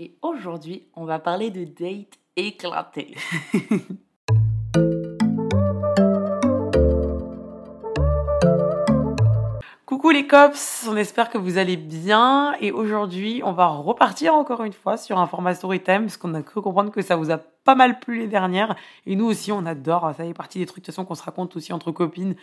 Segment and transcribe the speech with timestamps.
[0.00, 3.14] et aujourd'hui on va parler de date éclaté.
[9.84, 14.64] Coucou les cops, on espère que vous allez bien et aujourd'hui on va repartir encore
[14.64, 17.30] une fois sur un format story time parce qu'on a cru comprendre que ça vous
[17.30, 20.66] a pas mal plu les dernières et nous aussi on adore, ça fait partie des
[20.66, 22.36] trucs de toute façon qu'on se raconte aussi entre copines.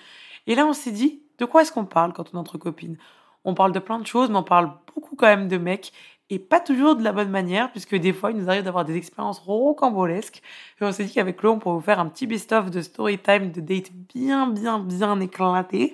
[0.46, 3.00] Et là on s'est dit, de quoi est-ce qu'on parle quand on est entre copines?
[3.44, 5.92] On parle de plein de choses mais on parle beaucoup quand même de mecs
[6.30, 8.96] et pas toujours de la bonne manière, puisque des fois, il nous arrive d'avoir des
[8.96, 10.42] expériences rocambolesques.
[10.82, 13.18] Et on s'est dit qu'avec Chloé, on pourrait vous faire un petit best-of de story
[13.18, 15.94] time, de date bien, bien, bien éclaté.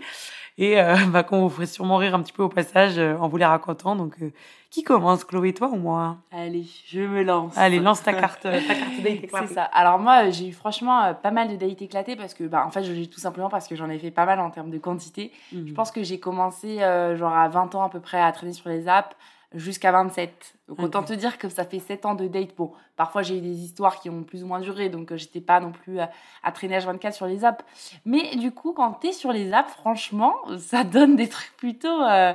[0.58, 3.28] Et euh, bah, qu'on vous ferait sûrement rire un petit peu au passage euh, en
[3.28, 3.95] vous les racontant.
[3.95, 4.31] Donc, euh,
[4.73, 6.17] qui commence, Chloé, toi ou moi?
[6.31, 7.56] Allez, je me lance.
[7.56, 9.47] Allez, lance ta carte, ta carte date éclatée.
[9.47, 9.66] C'est ça.
[9.66, 12.72] Alors moi, j'ai eu franchement euh, pas mal de dates éclatées parce que, bah, en
[12.72, 14.80] fait, je dis tout simplement parce que j'en ai fait pas mal en termes de
[14.80, 15.31] quantité.
[15.52, 15.68] Mhm.
[15.68, 18.53] Je pense que j'ai commencé euh, genre à 20 ans à peu près à traîner
[18.53, 19.16] sur les apps
[19.54, 20.56] jusqu'à 27.
[20.68, 21.08] Donc autant Ok.
[21.08, 22.56] te dire que ça fait 7 ans de date.
[22.56, 25.42] Bon, parfois j'ai eu des histoires qui ont plus ou moins duré, donc euh, j'étais
[25.42, 26.09] pas non plus à,
[26.44, 27.64] à traîner H24 sur les apps.
[28.06, 32.34] Mais du coup, quand t'es sur les apps, franchement, ça donne des trucs plutôt euh,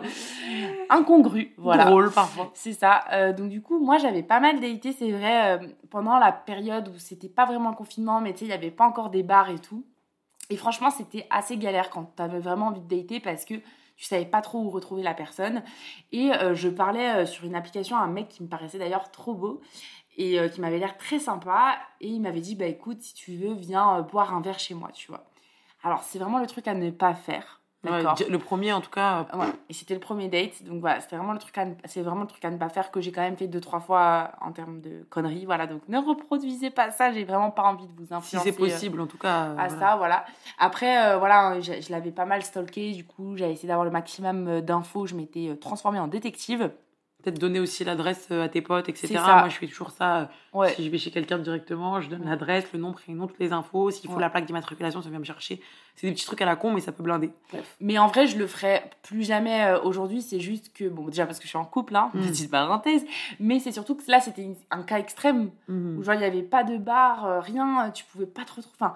[0.91, 1.49] incongrus.
[1.57, 1.84] Voilà.
[1.87, 2.51] Drôle parfois.
[2.55, 3.05] C'est ça.
[3.12, 6.89] Euh, donc du coup, moi j'avais pas mal daté, c'est vrai, euh, pendant la période
[6.89, 9.23] où c'était pas vraiment le confinement, mais tu sais, il y avait pas encore des
[9.23, 9.84] bars et tout.
[10.51, 13.55] Et franchement, c'était assez galère quand t'avais vraiment envie de dater parce que
[13.98, 15.62] tu savais pas trop où retrouver la personne.
[16.12, 19.10] Et euh, je parlais euh, sur une application à un mec qui me paraissait d'ailleurs
[19.10, 19.60] trop beau
[20.16, 21.76] et euh, qui m'avait l'air très sympa.
[22.00, 24.91] Et il m'avait dit, bah écoute, si tu veux, viens boire un verre chez moi,
[24.94, 25.25] tu vois.
[25.82, 27.58] Alors c'est vraiment le truc à ne pas faire.
[27.84, 28.16] D'accord.
[28.28, 31.33] le premier, en tout cas, Ouais, et c'était le premier date, donc voilà, c'était vraiment
[31.33, 33.21] le truc à ne, c'est vraiment le truc à ne pas faire que j'ai quand
[33.21, 35.66] même fait deux trois fois en termes de conneries, voilà.
[35.69, 38.50] Donc ne reproduisez pas ça, j'ai vraiment pas envie de vous si influencer.
[38.50, 39.44] c'est possible, en tout cas.
[39.50, 39.78] euh, À voilà.
[39.78, 40.25] ça, voilà.
[40.59, 43.93] Après, euh, voilà, je, je l'avais pas mal stalké, du coup, j'avais essayé d'avoir le
[43.93, 45.06] maximum euh, d'infos.
[45.06, 46.71] Je m'étais euh, transformée en détective.
[47.23, 49.15] Peut-être donner aussi l'adresse euh, à tes potes, etc.
[49.15, 50.19] Moi, je fais toujours ça.
[50.21, 50.25] euh,
[50.55, 50.73] Ouais.
[50.75, 53.91] Si je vais chez quelqu'un directement, je donne l'adresse, le nom, prénom, toutes les infos.
[53.91, 54.21] S'il faut Ouais.
[54.23, 55.61] la plaque d'immatriculation, ça vient me chercher.
[55.97, 57.33] C'est des petits trucs à la con, mais ça peut blinder.
[57.53, 57.77] Bref.
[57.81, 60.23] Mais en vrai, je le ferai plus jamais euh, aujourd'hui.
[60.23, 62.21] C'est juste que, bon, déjà parce que je suis en couple, hein, Mm.
[62.28, 63.05] petite parenthèse.
[63.41, 65.99] Mais c'est surtout que là, c'était un cas extrême Mhm.
[65.99, 68.77] où genre il n'y avait pas de bar, rien, tu pouvais pas te retrouver.
[68.81, 68.95] Enfin,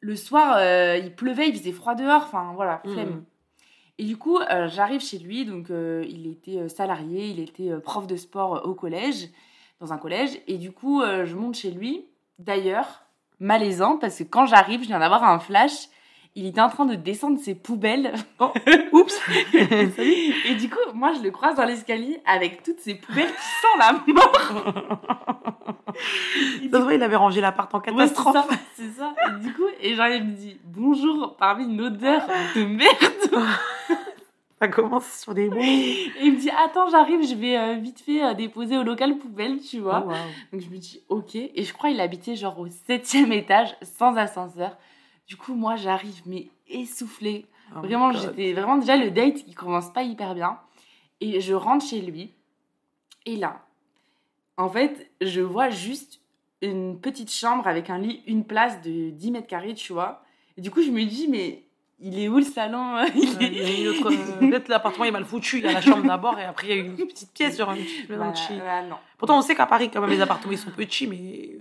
[0.00, 3.08] le soir, euh, il pleuvait, il faisait froid dehors, enfin voilà, flemme.
[3.10, 3.24] Mhm.
[3.98, 7.70] Et du coup, euh, j'arrive chez lui, donc euh, il était euh, salarié, il était
[7.80, 9.28] prof de sport au collège,
[9.80, 12.06] dans un collège, et du coup, je monte chez lui.
[12.38, 13.04] D'ailleurs,
[13.38, 15.88] malaisant, parce que quand j'arrive, je viens d'avoir un flash.
[16.36, 18.12] Il était en train de descendre ses poubelles.
[18.40, 18.50] Oh,
[18.92, 19.20] oups
[19.54, 23.78] Et du coup, moi, je le croise dans l'escalier avec toutes ces poubelles qui sentent
[23.78, 24.32] la mort.
[26.72, 28.34] Se voit, il avait rangé l'appart en Ouais, c'est catastrophe.
[28.34, 29.14] ça, c'est ça.
[29.28, 32.22] Et du coup, et genre, il me dit bonjour parmi une odeur
[32.56, 33.46] de merde.
[34.60, 35.60] ça commence sur des mots.
[35.60, 39.18] Et il me dit attends, j'arrive, je vais euh, vite fait euh, déposer au local
[39.18, 40.02] poubelle, tu vois.
[40.04, 40.16] Oh, wow.
[40.52, 41.36] Donc je me dis ok.
[41.36, 44.76] Et je crois qu'il habitait genre au septième étage, sans ascenseur.
[45.26, 47.46] Du coup, moi, j'arrive, mais essoufflée.
[47.74, 50.58] Oh Vraiment, j'étais vraiment déjà le date, il commence pas hyper bien.
[51.20, 52.32] Et je rentre chez lui.
[53.26, 53.64] Et là,
[54.56, 56.20] en fait, je vois juste
[56.60, 60.22] une petite chambre avec un lit, une place de 10 mètres carrés, tu vois.
[60.56, 61.62] Et du coup, je me dis, mais
[62.00, 65.24] il est où le salon Il il y a est- euh, Peut-être l'appartement est mal
[65.24, 65.58] foutu.
[65.58, 67.70] Il y a la chambre d'abord et après il y a une petite pièce sur
[67.70, 68.02] un petit.
[68.08, 68.96] Voilà, voilà, non.
[69.16, 71.56] Pourtant, on sait qu'à Paris, quand même, les appartements ils sont petits, mais.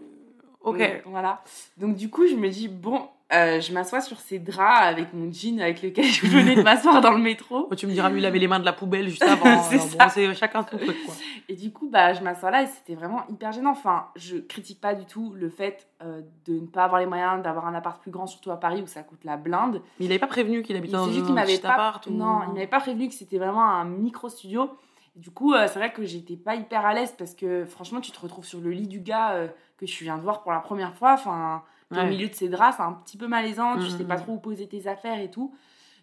[0.61, 0.77] Ok.
[0.79, 1.41] Oui, voilà.
[1.77, 5.31] Donc du coup, je me dis, bon, euh, je m'assois sur ces draps avec mon
[5.31, 7.67] jean avec lequel je venais de m'asseoir dans le métro.
[7.75, 9.63] Tu me diras, lui, avait les mains de la poubelle juste avant.
[9.63, 11.15] C'est bon, c'est chacun son truc, quoi.
[11.49, 13.71] Et du coup, bah, je m'assois là et c'était vraiment hyper gênant.
[13.71, 17.41] Enfin, je critique pas du tout le fait euh, de ne pas avoir les moyens
[17.41, 19.81] d'avoir un appart plus grand, surtout à Paris où ça coûte la blinde.
[19.99, 22.11] Mais il avait pas prévenu qu'il habitait dans un petit pas, appart ou...
[22.11, 24.69] non, il m'avait pas prévenu que c'était vraiment un micro studio
[25.15, 28.11] Du coup, euh, c'est vrai que j'étais pas hyper à l'aise parce que franchement, tu
[28.11, 29.47] te retrouves sur le lit du gars
[29.77, 31.13] que je viens de voir pour la première fois.
[31.13, 32.05] Enfin, t'es Ouais.
[32.05, 33.97] au milieu de ses draps, c'est un petit peu malaisant, tu Mhm.
[33.97, 35.53] sais pas trop où poser tes affaires et tout.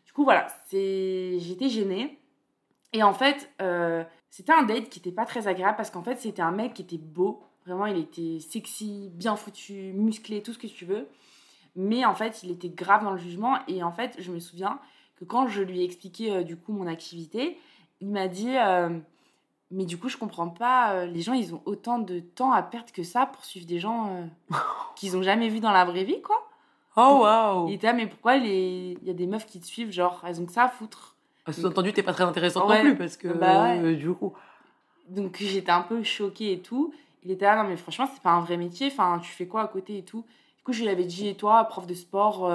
[0.07, 1.39] Du coup, voilà, c'est...
[1.39, 2.19] j'étais gênée.
[2.93, 6.17] Et en fait, euh, c'était un date qui était pas très agréable parce qu'en fait,
[6.17, 7.43] c'était un mec qui était beau.
[7.67, 11.07] Vraiment, il était sexy, bien foutu, musclé, tout ce que tu veux.
[11.77, 13.59] Mais en fait, il était grave dans le jugement.
[13.69, 14.81] Et en fait, je me souviens
[15.17, 17.59] que quand je lui ai expliqué euh, du coup mon activité,
[18.01, 18.99] il m'a dit euh,
[19.73, 22.63] Mais du coup, je comprends pas, euh, les gens, ils ont autant de temps à
[22.63, 24.09] perdre que ça pour suivre des gens
[24.51, 24.57] euh,
[24.97, 26.47] qu'ils ont jamais vus dans la vraie vie, quoi.
[26.97, 28.99] Oh, waouh Il était là, mais pourquoi les...
[29.01, 31.15] il y a des meufs qui te suivent, genre, elles ont que ça à foutre?
[31.47, 32.83] Ah, Sous-entendu, t'es pas très intéressante Ouais.
[32.83, 33.79] non plus parce que Bah ouais.
[33.81, 34.33] euh, du coup.
[35.09, 36.93] Donc j'étais un peu choquée et tout.
[37.25, 38.89] Il était là, non mais franchement, c'est pas un vrai métier.
[38.89, 40.25] Enfin, tu fais quoi à côté et tout?
[40.57, 42.51] Du coup, je lui avais dit, et toi, prof de sport,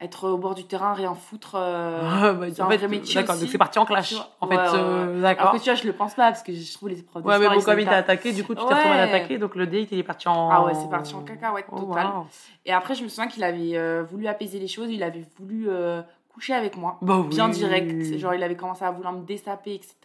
[0.00, 1.56] être au bord du terrain, rien foutre.
[1.56, 4.14] euh, Ah, bah, c'est un fait, vrai métier D'accord, donc c'est parti en clash.
[4.40, 5.52] En Ouais, fait, ouais, euh, Alors d'accord.
[5.52, 7.38] que tu vois, je le pense pas parce que je trouve les profs de Ouais,
[7.38, 8.74] mais bon, comme il t'a attaqué, du coup, tu t'es Ouais.
[8.74, 10.50] retrouvé à l'attaquer, donc le date, il est parti en.
[10.50, 12.26] Ah ouais, c'est parti en cacahuète Oh, waouh.
[12.64, 14.88] Et après, je me souviens qu'il avait euh, voulu apaiser les choses.
[14.90, 16.98] Il avait voulu euh, coucher avec moi.
[17.02, 18.16] Bah bien direct.
[18.18, 19.96] Genre, il avait commencé à vouloir me dessaper, etc.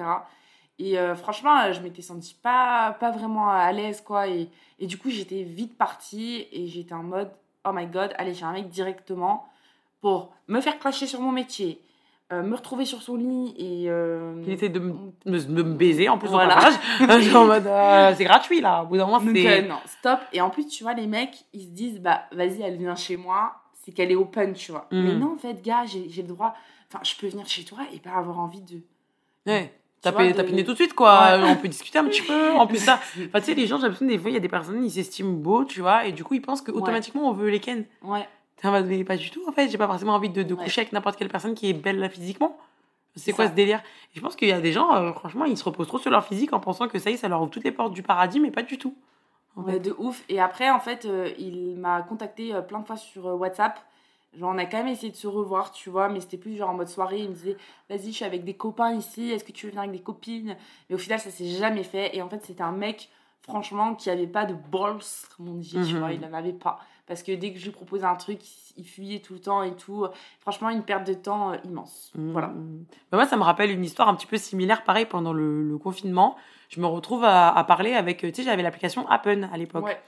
[0.79, 4.27] Et euh, franchement, euh, je m'étais sentie pas, pas vraiment à l'aise, quoi.
[4.27, 4.49] Et,
[4.79, 7.29] et du coup, j'étais vite partie et j'étais en mode,
[7.63, 9.45] oh my god, allez, j'ai un mec directement
[10.03, 11.81] pour me faire clasher sur mon métier,
[12.33, 13.89] euh, me retrouver sur son lit et.
[13.89, 14.93] euh, Il essaie de me,
[15.25, 16.57] me- de me baiser en plus Voilà.
[17.35, 18.83] en mode, euh, c'est gratuit là.
[18.83, 19.61] Au bout d'un moment, c'est.
[19.63, 20.19] non, stop.
[20.33, 23.15] Et en plus, tu vois, les mecs, ils se disent, bah, vas-y, elle vient chez
[23.17, 23.53] moi,
[23.83, 24.87] c'est qu'elle est open, tu vois.
[24.91, 25.03] Mhm.
[25.03, 26.53] Mais non, en fait, gars, j'ai le droit.
[26.91, 28.79] Enfin, je peux venir chez toi et pas avoir envie de.
[29.47, 29.73] Ouais.
[30.01, 31.37] Taper, vois, de- tapiner tout de suite, quoi.
[31.37, 31.43] Ouais.
[31.49, 32.51] On peut discuter un petit peu.
[32.51, 32.99] En plus, ça.
[33.27, 34.91] Enfin, tu sais, les gens, j'ai l'impression des fois, il y a des personnes, ils
[34.91, 37.85] s'estiment beaux, tu vois, et du coup, ils pensent qu'automatiquement, on veut les ken.
[38.01, 38.27] Ouais.
[38.63, 39.69] En mode, mais pas du tout, en fait.
[39.69, 40.63] J'ai pas forcément envie de, de Ouais.
[40.63, 42.57] coucher avec n'importe quelle personne qui est belle là physiquement.
[43.15, 43.51] C'est quoi ça.
[43.51, 43.79] ce délire?
[44.13, 46.09] Et je pense qu'il y a des gens, euh, franchement, ils se reposent trop sur
[46.09, 48.01] leur physique en pensant que ça y est, ça leur ouvre toutes les portes du
[48.03, 48.95] paradis, mais pas du tout.
[49.55, 49.79] En Ouais, fait.
[49.81, 50.23] de ouf.
[50.29, 53.79] Et après, en fait, euh, il m'a contacté euh, plein de fois sur WhatsApp.
[54.35, 56.71] Genre, on a quand même essayé de se revoir, tu vois, mais c'était plus genre
[56.71, 57.19] en mode soirée.
[57.19, 57.57] Il me disait,
[57.89, 60.55] vas-y, je suis avec des copains ici, est-ce que tu veux venir avec des copines?
[60.89, 62.15] Mais au final, ça s'est jamais fait.
[62.15, 63.09] Et en fait, c'était un mec,
[63.43, 64.97] franchement, qui avait pas de balls,
[65.37, 65.99] comme on dit, tu Mhm.
[65.99, 66.79] vois, il en avait pas.
[67.05, 68.39] Parce que dès que je lui proposais un truc,
[68.77, 70.07] il fuyait tout le temps et tout.
[70.39, 72.11] Franchement, une perte de temps euh, immense.
[72.15, 72.47] Voilà.
[72.47, 72.85] Mm.
[73.11, 75.77] Bah, moi, ça me rappelle une histoire un petit peu similaire, pareil, pendant le, le
[75.77, 76.37] confinement.
[76.69, 79.83] Je me retrouve à, à parler avec, euh, tu sais, j'avais l'application Appen à l'époque.
[79.85, 80.01] Ouais.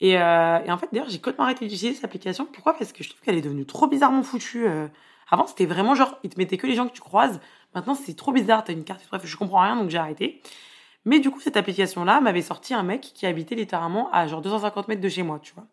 [0.00, 2.46] Et, euh, et en fait, d'ailleurs, j'ai complètement arrêté d'utiliser cette application.
[2.46, 2.74] Pourquoi?
[2.74, 4.66] Parce que je trouve qu'elle est devenue trop bizarrement foutue.
[4.66, 4.88] euh.
[5.30, 7.38] Avant, c'était vraiment genre, ils te mettaient que les gens que tu croises.
[7.76, 8.64] Maintenant, c'est trop bizarre.
[8.64, 10.42] T'as une carte, bref, je comprends rien, donc j'ai arrêté.
[11.04, 14.88] Mais du coup, cette application-là m'avait sorti un mec qui habitait littéralement à genre 250
[14.88, 15.64] mètres de chez moi, tu vois.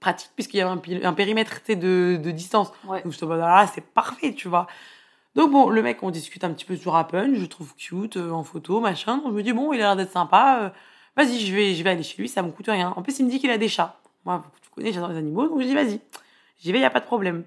[0.00, 2.72] Pratique, puisqu'il y avait un, périmètre tu de, de distance.
[2.86, 3.02] Ouais.
[3.02, 4.66] Donc, je te dis, ah, c'est parfait, tu vois.
[5.36, 8.16] Donc, bon, le mec, on discute un petit peu sur Appen, je le trouve cute
[8.16, 9.18] euh, en photo, machin.
[9.18, 10.60] Donc, je me dis, bon, il a l'air d'être sympa.
[10.62, 10.70] euh,
[11.16, 12.94] Vas-y, je vais, je vais aller chez lui, ça me coûte rien.
[12.96, 14.00] En plus, il me dit qu'il a des chats.
[14.24, 16.00] Moi, tu connais, j'adore les animaux, donc je dis, vas-y.
[16.60, 17.44] J'y vais, il n'y a pas de problème.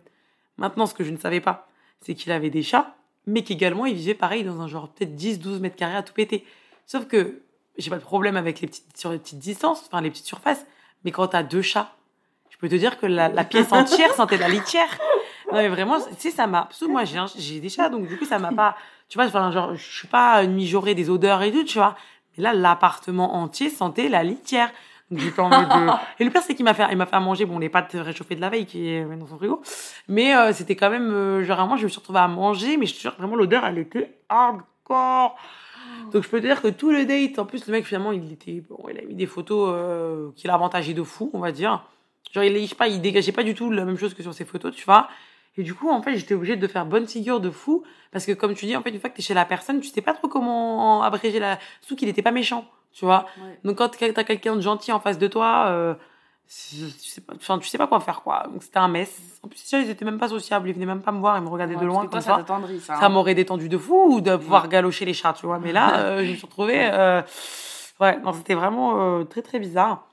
[0.57, 1.67] Maintenant, ce que je ne savais pas,
[2.01, 2.95] c'est qu'il avait des chats,
[3.25, 6.45] mais qu'également, il vivait pareil dans un genre peut-être 10-12 mètres carrés à tout péter.
[6.85, 7.41] Sauf que
[7.77, 10.65] j'ai pas de problème avec les petites, sur les petites distances, enfin les petites surfaces,
[11.03, 11.95] mais quand t'as deux chats,
[12.63, 14.87] peux te dire que la, la pièce entière sentait la litière.
[15.51, 16.63] Non, mais vraiment, tu sais, ça m'a.
[16.63, 18.75] Parce que moi, j'ai des chats, donc du coup, ça m'a pas.
[19.09, 21.95] Tu vois, enfin, genre, je suis pas une mijaurée des odeurs et tout, tu vois.
[22.37, 24.71] Mais là, l'appartement entier sentait la litière.
[25.11, 25.91] Donc, j'ai pas envie de.
[26.19, 27.91] Et le pire, c'est qu'il m'a fait, il m'a fait à manger, bon, les pâtes
[27.95, 29.61] réchauffées de la veille qui est dans son frigo.
[30.07, 31.11] Mais euh, c'était quand même.
[31.11, 33.65] euh, genre, vraiment, je me suis retrouvée à manger, mais je te jure, vraiment, l'odeur,
[33.65, 35.35] elle était hardcore.
[36.13, 38.31] Donc, je peux te dire que tout le date, en plus, le mec, finalement, il
[38.31, 38.63] était.
[38.67, 41.83] Bon, il a mis des photos euh, qui l'avantageaient de fou, on va dire.
[42.33, 44.33] Genre, il, je sais pas, il dégageait pas du tout la même chose que sur
[44.33, 45.07] ses photos, tu vois.
[45.55, 47.83] Et du coup, en fait, j'étais obligée de faire bonne figure de fou.
[48.11, 49.89] Parce que, comme tu dis, en fait, une fois que t'es chez la personne, tu
[49.89, 51.59] sais pas trop comment abréger la.
[51.81, 53.27] Surtout qu'il était pas méchant, tu vois.
[53.37, 53.59] Ouais.
[53.63, 55.93] Donc, quand t'as quelqu'un de gentil en face de toi, euh,
[56.47, 58.47] tu, sais pas, enfin, tu sais pas quoi faire, quoi.
[58.51, 59.21] Donc, c'était un mess.
[59.43, 60.67] En plus, déjà, ils étaient même pas sociables.
[60.69, 61.37] Ils venaient même pas me voir.
[61.37, 62.97] Ils me regardaient Ouais, de loin, toi, comme ça ça.
[62.97, 63.05] ça.
[63.05, 63.09] Hein.
[63.09, 65.59] m'aurait détendu de fou ou de pouvoir galocher les chats, tu vois.
[65.59, 66.89] Mais là, euh, je me suis retrouvée.
[66.91, 67.21] euh,
[67.99, 70.07] ouais, non, c'était vraiment très, très bizarre.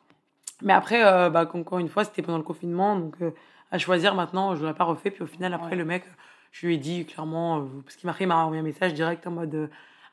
[0.63, 2.97] Mais après, euh, bah, encore une fois, c'était pendant le confinement.
[2.97, 3.31] Donc, euh,
[3.71, 5.11] à choisir maintenant, je l'aurais pas refait.
[5.11, 5.77] Puis au final, après, Ouais.
[5.77, 6.05] le mec,
[6.53, 8.95] je lui ai dit clairement, euh, parce qu'il m'a fait, il m'a envoyé un message
[8.95, 9.67] direct en mode euh,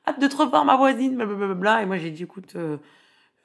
[0.07, 1.81] hâte de te revoir, ma voisine, blablabla.
[1.81, 2.77] Et moi, j'ai dit, écoute, euh,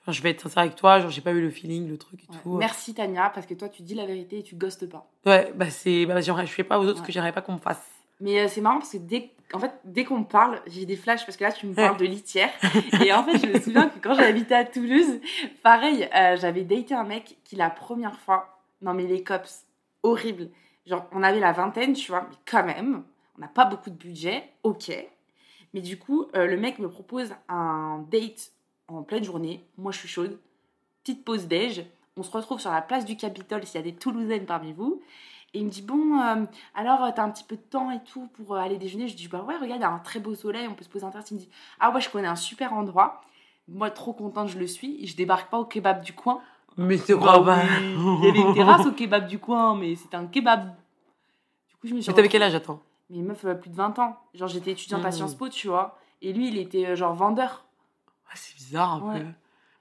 [0.08, 1.00] je vais être sincère avec toi.
[1.00, 2.38] Genre, j'ai pas eu le feeling, le truc et Ouais.
[2.42, 2.56] tout.
[2.56, 5.06] Merci Tania, parce que toi, tu dis la vérité et tu ghostes pas.
[5.26, 7.58] Ouais, bah, c'est, bah, je fais pas aux autres ce que j'aimerais pas qu'on me
[7.58, 7.91] fasse.
[8.22, 10.94] Mais euh, c'est marrant parce que dès, en fait, dès qu'on me parle, j'ai des
[10.94, 12.50] flashs parce que là, tu me parles de litière.
[13.04, 15.20] Et en fait, je me souviens que quand j'habitais à Toulouse,
[15.64, 19.66] pareil, euh, j'avais daté un mec qui, la première fois, non mais les cops,
[20.04, 20.50] horrible.
[20.86, 23.02] Genre, on avait la vingtaine, tu vois, mais quand même,
[23.36, 24.92] on n'a pas beaucoup de budget, ok.
[25.74, 28.52] Mais du coup, euh, le mec me propose un date
[28.86, 29.64] en pleine journée.
[29.78, 30.38] Moi, je suis chaude.
[31.02, 31.84] Petite pause déj.
[32.16, 35.02] On se retrouve sur la place du Capitole s'il y a des Toulousaines parmi vous.
[35.54, 36.44] Et il me dit Bon, euh,
[36.74, 39.28] alors t'as un petit peu de temps et tout pour euh, aller déjeuner Je dis
[39.28, 41.10] Bah ouais, regarde, il y a un très beau soleil, on peut se poser un
[41.10, 41.30] terrasse.
[41.30, 41.48] Il me dit
[41.80, 43.20] Ah ouais, je connais un super endroit.
[43.68, 45.06] Moi, trop contente, je le suis.
[45.06, 46.40] Je débarque pas au kebab du coin.
[46.76, 49.94] Mais c'est Bah pas oui, Il y avait une terrasse au kebab du coin, mais
[49.94, 50.74] c'était un kebab.
[51.68, 52.80] Du coup, je me suis Mais t'avais quel âge, attends?
[53.10, 54.16] Mais meuf, euh, plus de 20 ans.
[54.34, 55.12] Genre, j'étais étudiante à Mm.
[55.12, 55.98] Sciences Po, tu vois.
[56.22, 57.66] Et lui, il était euh, genre vendeur.
[58.26, 59.20] Ah, C'est bizarre un Ouais.
[59.20, 59.26] peu.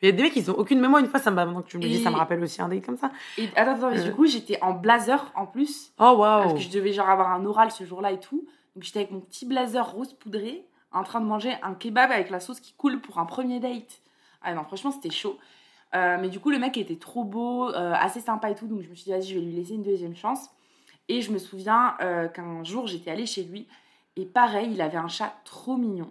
[0.01, 1.01] Il y a des mecs, ils ont aucune mémoire.
[1.03, 2.83] Une fois, ça me, maintenant que tu me dis, ça me rappelle aussi un date
[2.85, 3.11] comme ça.
[3.37, 4.03] Et attends, attends, mais Euh.
[4.05, 5.91] du coup, j'étais en blazer en plus.
[5.99, 6.17] Oh, Parce
[6.47, 6.53] waouh.
[6.55, 8.45] que je devais genre avoir un oral ce jour-là et tout.
[8.75, 12.29] Donc, j'étais avec mon petit blazer rose poudré, en train de manger un kebab avec
[12.31, 14.01] la sauce qui coule pour un premier date.
[14.41, 15.37] Ah non, franchement, c'était chaud.
[15.93, 18.65] Euh, mais du coup, le mec était trop beau, euh, assez sympa et tout.
[18.65, 20.49] Donc, je me suis dit, vas-y, je vais lui laisser une deuxième chance.
[21.09, 23.67] Et je me souviens euh, qu'un jour, j'étais allée chez lui.
[24.15, 26.09] Et pareil, il avait un chat trop mignon.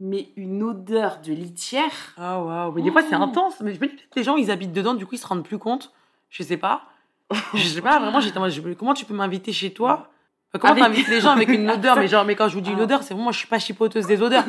[0.00, 2.14] Mais une odeur de litière.
[2.16, 2.72] Ah, waouh.
[2.72, 3.22] Mais des fois, c'est Oh.
[3.22, 3.60] intense.
[3.60, 5.92] Mais peut-être les gens, ils habitent dedans, du coup, ils se rendent plus compte.
[6.30, 6.82] Je sais pas.
[7.54, 8.38] Je sais pas, vraiment, j'étais
[8.78, 10.08] comment tu peux m'inviter chez toi?
[10.52, 11.96] Enfin, Comment Avec- t'invites les gens avec une odeur?
[11.96, 12.84] Mais genre, mais quand je vous dis une Ah.
[12.84, 14.44] odeur, c'est vraiment, moi, je suis pas chipoteuse des odeurs.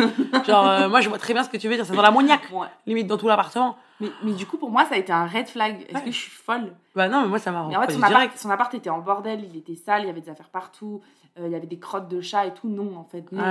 [0.46, 1.86] Genre, euh, moi, je vois très bien ce que tu veux dire.
[1.86, 2.68] C'est dans l'ammoniac, Ouais.
[2.86, 3.78] limite dans tout l'appartement.
[4.02, 5.82] Mais, mais du coup, pour moi, ça a été un red flag.
[5.88, 6.02] Est-ce Ouais.
[6.06, 6.74] que je suis folle?
[6.96, 8.16] Bah non, mais moi, ça m'a Mais en fait, son direct.
[8.16, 11.02] appart, son appart était en bordel, il était sale, il y avait des affaires partout,
[11.40, 12.68] euh, il y avait des crottes de chat et tout.
[12.68, 13.42] Non, en fait, non.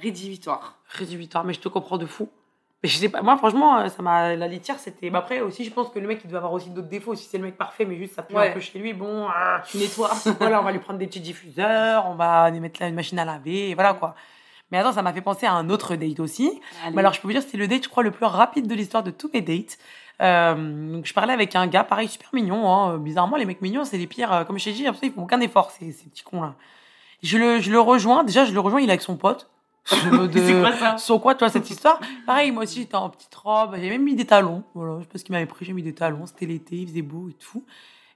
[0.00, 0.76] Rédhibitoire.
[0.88, 2.28] rédhibitoire, mais je te comprends de fou.
[2.82, 5.08] Mais je sais pas, moi franchement, euh, ça m'a la litière, c'était.
[5.08, 7.14] bah, après aussi, je pense que le mec il doit avoir aussi d'autres défauts.
[7.14, 8.48] Si c'est le mec parfait, mais juste ça pue Ouais.
[8.50, 10.10] un peu chez lui, bon, ah, Tu nettoies.
[10.40, 13.20] voilà, on va lui prendre des petits diffuseurs, on va lui mettre là une machine
[13.20, 14.16] à laver, et voilà quoi.
[14.72, 16.60] Mais attends, ça m'a fait penser à un autre date aussi.
[16.84, 16.94] Allez.
[16.94, 18.74] Mais alors, je peux vous dire, c'était le date, je crois, le plus rapide de
[18.74, 19.78] l'histoire de tous mes dates.
[20.20, 22.68] Euh, donc, je parlais avec un gars, pareil, super mignon.
[22.72, 22.98] Hein.
[22.98, 24.32] Bizarrement, les mecs mignons, c'est les pires.
[24.32, 26.54] euh, Comme je t'ai dit, qu'ils font aucun effort, ces, ces petits cons-là.
[27.22, 28.24] Je le, je le rejoins.
[28.24, 29.48] Déjà, je le rejoins, il est avec son pote.
[29.90, 30.96] De- C'est quoi ça?
[30.98, 31.98] Sur quoi, tu vois, cette histoire?
[32.24, 33.72] Pareil, moi aussi, j'étais en petite robe.
[33.74, 34.62] J'avais même mis des talons.
[34.74, 35.64] Voilà, je sais pas ce qu'il m'avait pris.
[35.64, 36.24] J'ai mis des talons.
[36.26, 37.64] C'était l'été, il faisait beau et tout.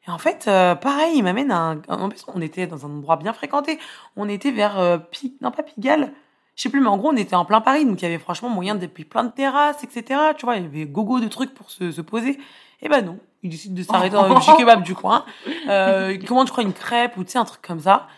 [0.07, 1.83] Et en fait, euh, pareil, il m'amène à un.
[1.89, 3.81] En plus, on était dans un endroit bien fréquenté.
[4.17, 4.79] On était vers.
[4.79, 4.99] euh,
[5.41, 6.13] Non, pas Pigalle.
[6.57, 7.85] Je sais plus, mais en gros, on était en plein Paris.
[7.85, 10.21] Donc, il y avait franchement moyen depuis plein de terrasses, etc.
[10.39, 12.39] Tu vois, il y avait gogo de trucs pour se, se poser.
[12.83, 13.19] Et ben non.
[13.43, 15.25] Il décide de s'arrêter dans le petit kebab du coin.
[15.69, 18.09] Euh, il commande, je crois, une crêpe ou tu sais, un truc comme ça.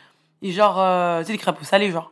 [0.40, 2.10] Et genre, euh, tu sais, les crêpes au salé, genre.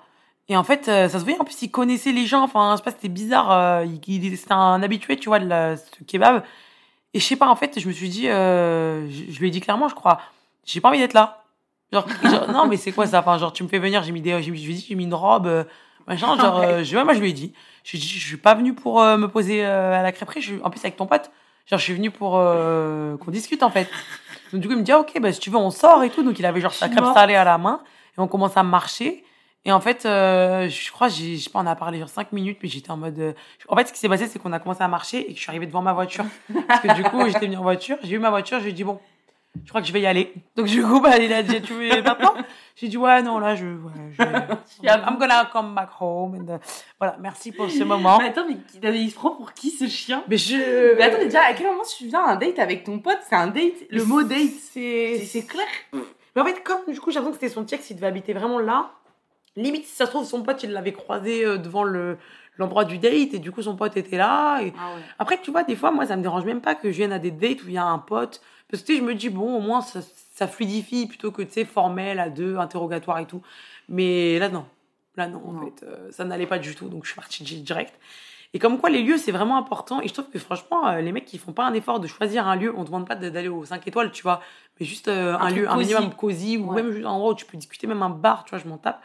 [0.48, 2.42] Et en fait, euh, ça se voyait, en plus, il connaissait les gens.
[2.42, 3.50] Enfin, je sais pas, c'était bizarre.
[3.52, 6.42] euh, il, c'était un habitué, tu vois, de la, ce kebab.
[7.14, 9.50] Et je sais pas, en fait, je me suis dit, euh, je, je lui ai
[9.50, 10.20] dit clairement, je crois,
[10.64, 11.44] j'ai pas envie d'être là.
[11.92, 13.20] Genre, genre, non, mais c'est quoi ça?
[13.20, 14.86] Enfin, genre, tu me fais venir, j'ai mis des, j'ai mis- je lui ai dit,
[14.88, 15.64] j'ai mis une robe, euh,
[16.06, 16.36] machin.
[16.40, 17.52] Genre, euh, je, ouais, moi, je lui ai dit,
[17.84, 20.40] je, je, je suis pas venue pour euh, me poser euh, à la crêperie.
[20.40, 21.30] Je, suis- en plus, avec ton pote,
[21.66, 23.88] genre, je suis venue pour euh, qu'on discute, en fait.
[24.52, 26.10] Donc, du coup, il me dit, ah, ok, bah, si tu veux, on sort et
[26.10, 26.22] tout.
[26.22, 27.80] Donc, il avait genre sa crêpe salée à la main.
[28.16, 29.24] Et on commence à marcher.
[29.64, 32.30] Et en fait, euh, je crois, j'ai, je sais pas, on a parlé genre 5
[32.30, 33.18] minutes, mais j'étais en mode.
[33.18, 33.32] euh,
[33.68, 35.40] En fait, ce qui s'est passé, c'est qu'on a commencé à marcher et que je
[35.42, 36.24] suis arrivée devant ma voiture.
[36.68, 39.00] Parce que du coup, j'étais venue en voiture, j'ai eu ma voiture, j'ai dit bon,
[39.64, 40.32] je crois que je vais y aller.
[40.56, 42.34] Donc du coup, bah, il a dit, tu veux maintenant?
[42.76, 43.66] J'ai dit ouais, non, là, je.
[43.66, 44.22] Ouais, je
[44.88, 46.34] I'm gonna come back home.
[46.34, 46.58] and, uh,
[46.98, 48.18] Voilà, merci pour ce moment.
[48.18, 50.22] Mais attends, mais il se prend pour qui ce chien?
[50.28, 50.94] Mais je.
[50.96, 53.18] Mais attends, mais déjà, à quel moment tu viens à un date avec ton pote?
[53.28, 55.18] C'est un date Le mot date, c'est.
[55.26, 55.66] c'est clair.
[55.92, 58.34] Mais en fait, comme du coup, j'ai l'impression que c'était son ex, il devait habiter
[58.34, 58.90] vraiment là.
[59.56, 62.18] Limite, si ça se trouve, son pote, il l'avait croisé euh, devant le
[62.58, 64.60] l'endroit du date et du coup, son pote était là.
[64.60, 64.72] Et...
[64.78, 65.02] Ah ouais.
[65.18, 67.18] Après, tu vois, des fois, moi, ça me dérange même pas que je vienne à
[67.18, 68.40] des dates où il y a un pote.
[68.70, 70.00] Parce que tu sais, je me dis, bon, au moins, ça,
[70.34, 73.42] ça fluidifie plutôt que, tu sais, formel à deux, interrogatoire et tout.
[73.88, 74.66] Mais là, non.
[75.16, 75.60] Là, non, en Non.
[75.64, 76.88] fait, euh, ça n'allait pas du tout.
[76.88, 77.94] Donc, je suis partie di- direct.
[78.54, 80.00] Et comme quoi, les lieux, c'est vraiment important.
[80.00, 82.46] Et je trouve que, franchement, euh, les mecs qui font pas un effort de choisir
[82.48, 84.40] un lieu, on ne demande pas d'aller aux 5 étoiles, tu vois.
[84.80, 85.88] Mais juste euh, un, Un lieu, un cosy.
[85.94, 86.76] minimum cosy, ou Ouais.
[86.82, 88.78] même juste un endroit où tu peux discuter, même un bar, tu vois, je m'en
[88.78, 89.00] tape.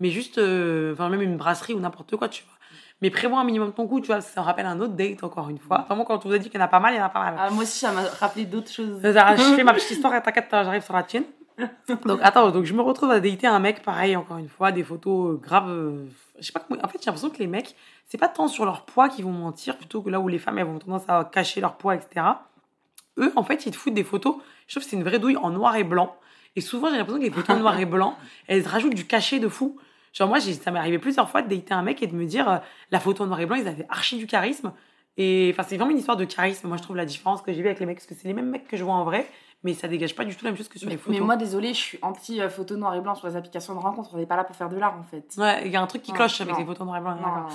[0.00, 2.54] Mais juste, euh, enfin, même une brasserie ou n'importe quoi, tu vois.
[3.02, 5.48] Mais prévois un minimum ton coup, tu vois, ça me rappelle un autre date, encore
[5.50, 5.84] une fois.
[5.88, 7.04] Vraiment, quand on vous a dit qu'il y en a pas mal, il y en
[7.04, 7.34] a pas mal.
[7.38, 9.00] Ah, moi aussi, ça m'a rappelé d'autres choses.
[9.36, 11.24] Je fais ma petite histoire t'inquiète, j'arrive sur la tienne.
[12.04, 14.82] Donc, attends, donc je me retrouve à dater un mec, pareil, encore une fois, des
[14.82, 15.68] photos euh, graves.
[15.70, 16.04] euh,
[16.40, 16.80] Je sais pas comment.
[16.82, 19.30] En fait, j'ai l'impression que les mecs, c'est pas tant sur leur poids qu'ils vont
[19.30, 22.26] mentir, plutôt que là où les femmes, elles vont tendance à cacher leur poids, etc.
[23.18, 24.36] Eux, en fait, ils te foutent des photos.
[24.66, 26.16] Je trouve que c'est une vraie douille en noir et blanc.
[26.56, 28.16] Et souvent, j'ai l'impression que les photos en noir et blanc,
[28.48, 29.76] elles rajoutent du cachet de fou.
[30.14, 32.48] Genre, moi, ça m'est arrivé plusieurs fois de dater un mec et de me dire,
[32.48, 32.58] euh,
[32.92, 34.72] la photo en noir et blanc, ils avaient archi du charisme.
[35.16, 36.68] Et enfin, c'est vraiment une histoire de charisme.
[36.68, 38.34] Moi, je trouve la différence que j'ai vue avec les mecs, parce que c'est les
[38.34, 39.28] mêmes mecs que je vois en vrai,
[39.64, 41.18] mais ça dégage pas du tout la même chose que sur les photos.
[41.18, 43.80] mais moi, désolée, je suis anti euh, photo noir et blanc sur les applications de
[43.80, 44.10] rencontre.
[44.14, 45.34] On n'est pas là pour faire de l'art, en fait.
[45.36, 47.16] Ouais, il y a un truc qui Non, cloche avec les photos noir et blanc.
[47.16, 47.48] Non.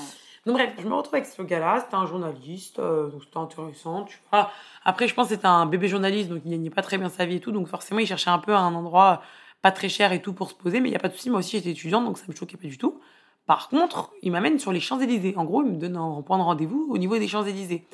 [0.45, 4.05] Donc bref, je me retrouve avec ce gars-là, c'était un journaliste, euh, donc c'était intéressant,
[4.05, 4.49] tu vois.
[4.85, 7.25] Après, je pense que c'était un bébé journaliste, donc il gagnait pas très bien sa
[7.25, 9.21] vie et tout, donc forcément, il cherchait un peu un endroit
[9.61, 11.29] pas très cher et tout pour se poser, mais il y a pas de souci,
[11.29, 12.99] moi aussi j'étais étudiante, donc ça me choquait pas du tout.
[13.45, 15.33] Par contre, il m'amène sur les Champs-Élysées.
[15.35, 17.87] En gros, il me donne un point de rendez-vous au niveau des Champs-Élysées.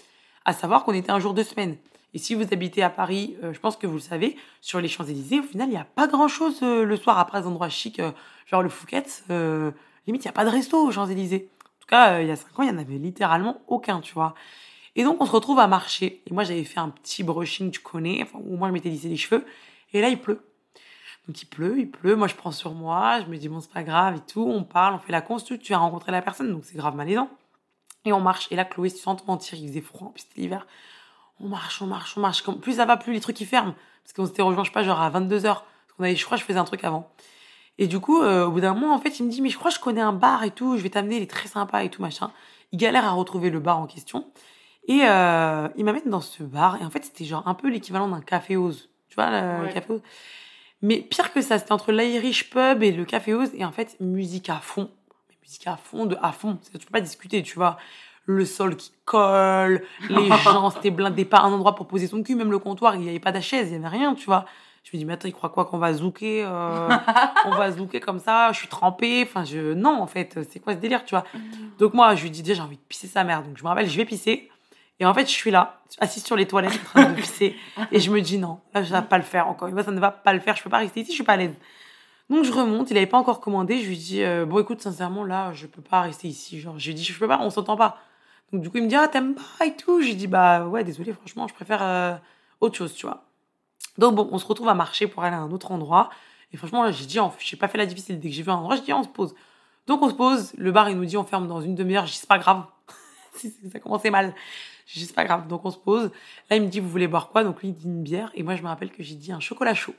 [0.44, 1.78] À savoir qu'on était un jour de semaine.
[2.14, 4.90] Et si vous habitez à Paris, euh, je pense que vous le savez, sur les
[4.90, 8.00] Champs-Élysées, au final, il n'y a pas grand-chose euh, le soir après les endroits chics,
[8.00, 8.12] euh,
[8.46, 9.24] genre le Fouquet's.
[9.30, 11.50] limite, il n'y a pas de resto aux Champs-Élysées.
[11.62, 14.14] En tout cas, il y a cinq ans, il n'y en avait littéralement aucun, tu
[14.14, 14.36] vois.
[14.96, 16.22] Et donc, on se retrouve à marcher.
[16.26, 18.24] Et moi, j'avais fait un petit brushing, tu connais.
[18.24, 19.46] Enfin, au moins, je m'étais lissé les cheveux.
[19.94, 20.42] Et là, il pleut.
[21.28, 23.72] Donc il pleut, il pleut, moi je prends sur moi, je me dis bon c'est
[23.72, 26.52] pas grave et tout, on parle, on fait la construction, tu as rencontré la personne,
[26.52, 27.30] donc c'est grave malaisant.
[28.06, 30.68] Et on marche, et là Chloé, tu sens mentir, il faisait froid, puis c'était l'hiver.
[31.40, 33.74] On marche, on marche, on marche, plus ça va, plus les trucs ils ferment.
[34.04, 35.66] Parce qu'on s'était rejoint, je sais pas, genre à 22h, parce
[35.98, 37.12] qu'on avait, je crois je faisais un truc avant.
[37.80, 39.58] Et du coup, euh, au bout d'un moment, en fait, il me dit, mais je
[39.58, 41.84] crois que je connais un bar et tout, je vais t'amener, il est très sympa
[41.84, 42.32] et tout, machin.
[42.72, 44.28] Il galère à retrouver le bar en question.
[44.88, 48.08] Et euh, il m'amène dans ce bar, et en fait, c'était genre un peu l'équivalent
[48.08, 48.90] d'un café Ose.
[49.10, 50.02] Tu vois, le café Ose
[50.86, 53.50] mais pire que ça, c'était entre l'Irish Pub et le Café Oz.
[53.56, 54.92] Et en fait, musique à fond.
[55.42, 56.60] Musique à fond, de à fond.
[56.72, 57.78] Tu peux pas discuter, tu vois.
[58.28, 62.36] Le sol qui colle, les gens, c'était blindé, pas un endroit pour poser son cul.
[62.36, 64.46] Même le comptoir, il n'y avait pas de chaise, il n'y avait rien, tu vois.
[64.84, 66.90] Je me dis, mais attends, il croit quoi qu'on va zouker euh,
[67.46, 69.24] On va zouker comme ça, je suis trempée.
[69.28, 69.74] Enfin, je...
[69.74, 71.40] Non, en fait, c'est quoi ce délire, tu vois mm.
[71.80, 73.42] Donc moi, je lui dis déjà, j'ai envie de pisser sa mère.
[73.42, 74.52] Donc je me rappelle, je vais pisser.
[75.00, 77.56] Et en fait, je suis là, assise sur les toilettes, en train de pisser.
[77.92, 79.68] et je me dis non, là, ne vais pas le faire encore.
[79.68, 80.56] Une fois, ça ne va pas le faire.
[80.56, 81.56] Je peux pas rester ici, je suis pas à l'aise.
[82.30, 82.90] Donc, je remonte.
[82.90, 83.82] Il n'avait pas encore commandé.
[83.82, 86.60] Je lui dis, euh, bon, écoute, sincèrement, là, je peux pas rester ici.
[86.60, 87.98] Genre, je lui dis, je peux pas, on s'entend pas.
[88.52, 90.02] Donc, du coup, il me dit, ah, t'aimes pas et tout.
[90.02, 92.16] Je lui dis, bah, ouais, désolé, franchement, je préfère euh,
[92.62, 93.26] autre chose, tu vois.
[93.98, 96.10] Donc, bon, on se retrouve à marcher pour aller à un autre endroit.
[96.54, 98.20] Et franchement, j'ai dit, j'ai pas fait la difficile.
[98.20, 99.36] Dès que j'ai vu un endroit, je dis, on se pose.
[99.88, 100.54] Donc, on se pose.
[100.58, 102.06] Le bar, il nous dit, on ferme dans une demi-heure.
[102.06, 102.64] Je dis, c'est pas grave.
[103.72, 104.34] ça commençait mal.
[104.88, 105.48] J'ai dit, c'est pas grave.
[105.48, 106.12] Donc on se pose.
[106.50, 107.44] Là, il me dit, vous voulez boire quoi?
[107.44, 108.32] Donc lui, il dit une bière.
[108.36, 109.96] Et moi, je me rappelle que j'ai dit un chocolat chaud.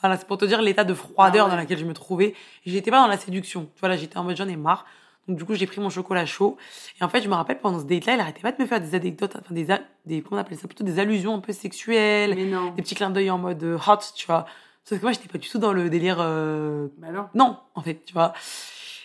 [0.00, 2.34] Voilà, c'est pour te dire l'état de froideur ah dans lequel je me trouvais.
[2.66, 3.70] J'étais pas dans la séduction.
[3.74, 4.84] Tu vois, là, j'étais en mode, j'en ai marre.
[5.28, 6.56] Donc du coup, j'ai pris mon chocolat chaud.
[7.00, 8.80] Et en fait, je me rappelle pendant ce date-là, il arrêtait pas de me faire
[8.80, 9.66] des anecdotes, enfin des,
[10.04, 13.30] des comment on appelle ça, plutôt des allusions un peu sexuelles, des petits clins d'œil
[13.30, 14.46] en mode euh, hot, tu vois.
[14.84, 16.16] Sauf que moi, j'étais pas du tout dans le délire.
[16.18, 16.88] Euh...
[16.98, 17.28] Bah non.
[17.34, 18.32] Non, en fait, tu vois.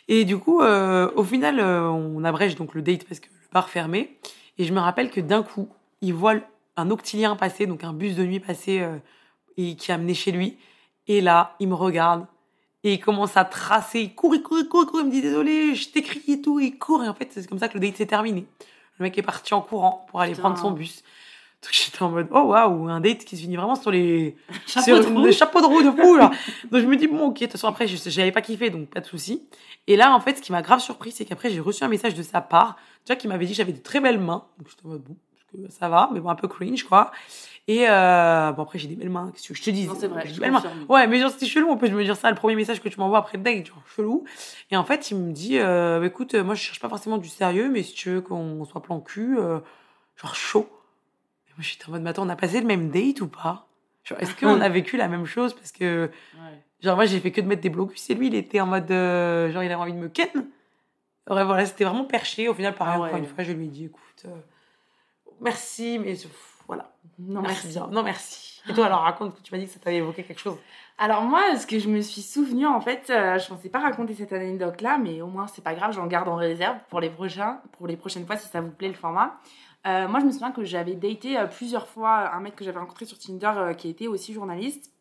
[0.08, 3.50] Et du coup, euh, au final, euh, on abrège donc le date parce que le
[3.52, 4.18] bar fermé.
[4.58, 5.70] Et je me rappelle que d'un coup,
[6.02, 6.36] il voit
[6.78, 8.98] un octilien passer, donc un bus de nuit passer euh,
[9.58, 10.58] et qui a amené chez lui.
[11.08, 12.26] Et là, il me regarde
[12.84, 14.02] et il commence à tracer.
[14.02, 15.00] Il court, il court, il court, il court.
[15.02, 16.60] Il me dit désolé, je t'écris et tout.
[16.60, 17.04] Il court.
[17.04, 18.46] Et en fait, c'est comme ça que le date s'est terminé.
[19.00, 21.04] Le mec est parti en courant pour aller prendre son bus.
[21.64, 24.36] Donc j'étais en mode, oh waouh, un date qui se finit vraiment sur les
[24.68, 25.32] chapeaux de, roue.
[25.32, 26.18] chapeaux de roue de fou.
[26.72, 28.90] donc je me dis, bon, ok, de toute façon, après, je n'avais pas kiffé, donc
[28.90, 29.44] pas de souci.
[29.88, 32.14] Et là, en fait, ce qui m'a grave surpris, c'est qu'après, j'ai reçu un message
[32.14, 34.46] de sa part, déjà, qui m'avait dit que j'avais de très belles mains.
[34.60, 35.16] Donc j'étais en mode, bon,
[35.70, 37.12] ça va, mais bon, un peu cringe, quoi.
[37.68, 39.88] Et euh, bon, après, j'ai des belles mains, qu'est-ce que je te dis?
[39.88, 40.26] Non, c'est vrai.
[40.26, 40.64] Des belles mains.
[40.88, 43.00] Ouais, mais genre, c'était chelou, on peut me dire ça, le premier message que tu
[43.00, 44.24] m'envoies après le date, genre, chelou.
[44.72, 47.70] Et en fait, il me dit, euh, écoute, moi, je cherche pas forcément du sérieux,
[47.70, 49.60] mais si tu veux qu'on soit plan cul, euh,
[50.16, 50.70] genre chaud.
[51.58, 53.68] Moi, j'étais en mode, mais attends, on a passé le même date ou pas?
[54.20, 55.54] Est-ce qu'on a vécu la même chose?
[55.54, 56.12] Parce que,
[56.82, 58.90] genre, moi, j'ai fait que de mettre des blocus et lui, il était en mode,
[58.92, 60.30] euh, genre, il avait envie de me ken.
[61.30, 62.48] Ouais, voilà, c'était vraiment perché.
[62.48, 64.38] Au final, pareil, ah encore une fois, je lui ai dit, écoute, euh,
[65.42, 66.16] merci, mais
[66.68, 66.94] voilà.
[67.20, 67.68] Non, merci.
[67.70, 67.88] Bien.
[67.88, 68.62] Non, merci.
[68.70, 70.58] Et toi, alors, raconte que tu m'as dit que ça t'avait évoqué quelque chose.
[70.98, 74.14] Alors, moi, ce que je me suis souvenu, en fait, euh, je pensais pas raconter
[74.14, 77.62] cette anecdote-là, mais au moins, c'est pas grave, j'en garde en réserve pour les prochains,
[77.74, 79.38] pour les prochaines fois, si ça vous plaît, le format.
[79.88, 82.80] Euh, moi, je me souviens que j'avais daté euh, plusieurs fois un mec que j'avais
[82.80, 84.92] rencontré sur Tinder euh, qui était aussi journaliste.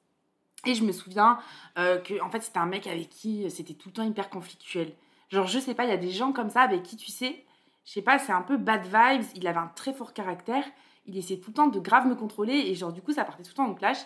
[0.64, 1.38] Et je me souviens
[1.76, 4.94] que, en fait, c'était un mec avec qui c'était tout le temps hyper conflictuel.
[5.28, 7.44] Genre, je sais pas, il y a des gens comme ça avec qui tu sais,
[7.84, 9.24] je sais pas, c'est un peu bad vibes.
[9.36, 10.64] Il avait un très fort caractère.
[11.04, 12.54] Il essayait tout le temps de grave me contrôler.
[12.54, 13.98] Et genre, du coup, ça partait tout le temps en clash.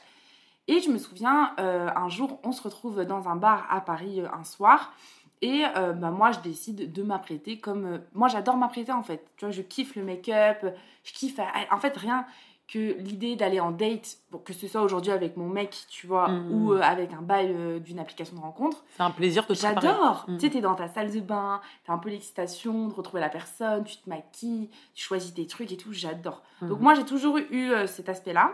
[0.68, 4.44] Et je me souviens, un jour, on se retrouve dans un bar à Paris un
[4.44, 4.92] soir.
[5.42, 7.86] Et euh, bah, moi, je décide de m'apprêter comme.
[7.86, 9.26] Euh, moi, j'adore m'apprêter en fait.
[9.36, 10.66] Tu vois, je kiffe le make-up,
[11.02, 11.40] je kiffe.
[11.70, 12.26] En fait, rien
[12.68, 16.52] que l'idée d'aller en date, que ce soit aujourd'hui avec mon mec, tu vois, mm.
[16.52, 18.84] ou euh, avec un bail d'une application de rencontre.
[18.96, 20.24] C'est un plaisir de J'adore.
[20.28, 20.36] Mm.
[20.36, 23.30] Tu sais, t'es dans ta salle de bain, t'as un peu l'excitation de retrouver la
[23.30, 25.92] personne, tu te maquilles, tu choisis tes trucs et tout.
[25.92, 26.42] J'adore.
[26.60, 26.68] Mm.
[26.68, 28.52] Donc, moi, j'ai toujours eu cet aspect-là.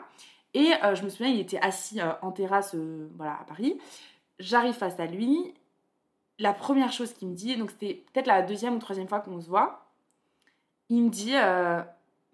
[0.54, 2.74] Et je me souviens, il était assis en terrasse
[3.16, 3.78] voilà, à Paris.
[4.38, 5.52] J'arrive face à lui
[6.38, 9.40] la première chose qu'il me dit, donc c'était peut-être la deuxième ou troisième fois qu'on
[9.40, 9.86] se voit,
[10.88, 11.82] il me dit euh,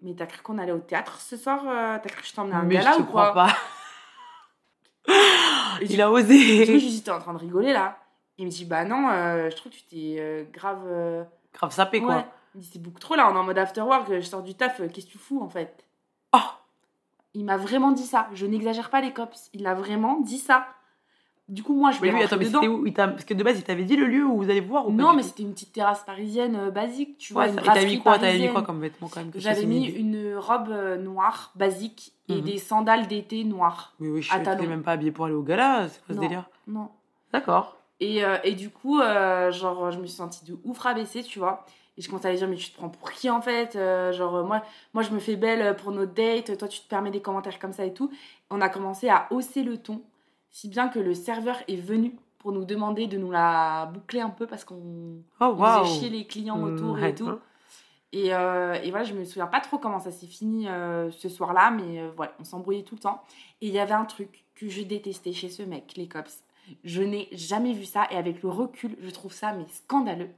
[0.01, 2.55] Mais t'as cru qu'on allait au théâtre ce soir euh, T'as cru que je t'emmenais
[2.55, 3.55] un gala ou quoi pas.
[5.81, 6.65] il a osé.
[6.65, 7.99] Je lui dis T'es en train de rigoler là
[8.37, 11.25] Il me dit Bah non, euh, je trouve que tu t'es grave.
[11.53, 12.25] Grave sapé quoi.
[12.53, 14.43] Il me dit C'est beaucoup trop là, on est en mode after work, je sors
[14.43, 15.85] du taf, qu'est-ce que tu fous en fait?
[16.33, 16.39] Oh
[17.33, 20.67] Il m'a vraiment dit ça, je n'exagère pas les cops, il a vraiment dit ça.
[21.49, 22.85] Du coup, moi, je vais Mais lui, attends, mais c'était où?
[22.87, 24.91] Il Parce que de base, il t'avait dit le lieu où vous allez voir ou
[24.91, 27.43] pas Non, mais c'était une petite terrasse parisienne euh, basique, tu vois.
[27.43, 28.17] Ouais, une et t'avais mis quoi?
[28.17, 32.35] T'avais mis quoi comme vêtements quand même J'avais mis une robe euh, noire, basique, et
[32.35, 32.41] Mhm.
[32.43, 33.93] des sandales d'été noires.
[33.99, 36.21] Oui, oui, je t'es même pas habillée pour aller au gala, c'est quoi ce Non.
[36.21, 36.49] délire?
[36.67, 36.89] Non.
[37.33, 37.75] D'accord.
[37.99, 41.65] Et, euh, et du coup, genre, je me suis sentie de ouf rabaissée, tu vois.
[41.97, 44.11] Et je commençais à lui dire, mais tu te prends pour qui en fait Euh,
[44.13, 47.21] Genre, moi, moi, je me fais belle pour notre date, toi, tu te permets des
[47.21, 48.09] commentaires comme ça et tout.
[48.49, 50.01] On a commencé à hausser le ton,
[50.53, 54.29] si bien que le serveur est venu pour nous demander de nous la boucler un
[54.29, 57.27] peu parce qu'on Oh, faisait chier les clients autour Ouais, et tout.
[57.27, 57.39] hein.
[58.13, 61.27] Et, euh, et voilà, je me souviens pas trop comment ça s'est fini euh, ce
[61.29, 63.23] soir-là, mais euh, voilà, on s'embrouillait tout le temps.
[63.61, 66.43] Et il y avait un truc que je détestais chez ce mec, les cops.
[66.83, 70.29] Je n'ai jamais vu ça, et avec le recul, je trouve ça mais scandaleux.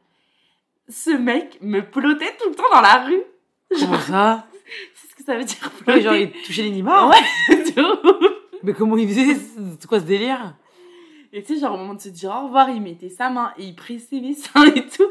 [0.87, 3.23] Ce mec me plotait tout le temps dans la rue.
[3.69, 4.47] Comment Genre, ça?
[4.95, 6.01] c'est ce que ça veut dire Ouais.
[6.01, 7.17] Genre, il touchait les nibards Ouais.
[8.65, 9.35] Mais comment il faisait
[9.79, 10.55] C'est quoi ce délire?
[11.33, 13.51] Et tu sais, genre au moment de se dire au revoir, il mettait sa main
[13.57, 15.03] et il pressait mes seins et tout.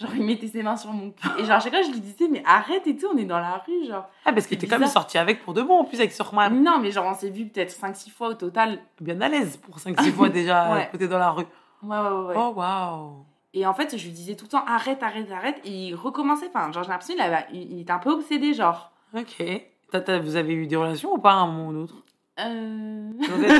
[0.00, 1.28] Genre, il mettait ses mains sur mon cul.
[1.38, 3.40] Et genre, à chaque fois, je lui disais, mais arrête et tout, on est dans
[3.40, 4.08] la rue, genre.
[4.24, 6.62] Ah, parce que t'es quand même sorti avec pour de bon en plus avec Surman.
[6.62, 8.78] Non, mais genre, on s'est vu peut-être 5-6 fois au total.
[9.00, 10.88] Bien à l'aise pour 5-6 fois déjà Ouais.
[10.92, 11.44] côté dans la rue.
[11.82, 12.24] Ouais, ouais, ouais.
[12.26, 12.34] ouais.
[12.36, 15.60] Oh, waouh Et en fait, je lui disais tout le temps, arrête, arrête, arrête.
[15.64, 16.46] Et il recommençait.
[16.54, 18.92] Enfin, genre, j'ai l'impression qu'il il, il était un peu obsédé, genre.
[19.18, 19.42] Ok.
[19.90, 21.96] T'as- t'as- vous avez eu des relations ou pas un moment ou l'autre
[22.40, 23.10] Euh...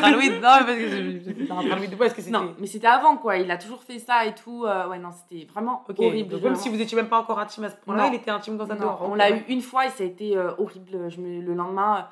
[0.02, 2.30] Halloween Non, parce que c'était un que c'était.
[2.30, 3.36] Non, mais c'était avant, quoi.
[3.36, 4.64] Il a toujours fait ça et tout.
[4.64, 6.30] Euh, ouais, non, c'était vraiment horrible.
[6.30, 8.56] Donc, même si vous étiez même pas encore intime à ce point-là, il était intime
[8.56, 11.10] dans sa Non, on l'a eu une fois et ça a été euh, horrible.
[11.10, 12.08] Je me, le lendemain,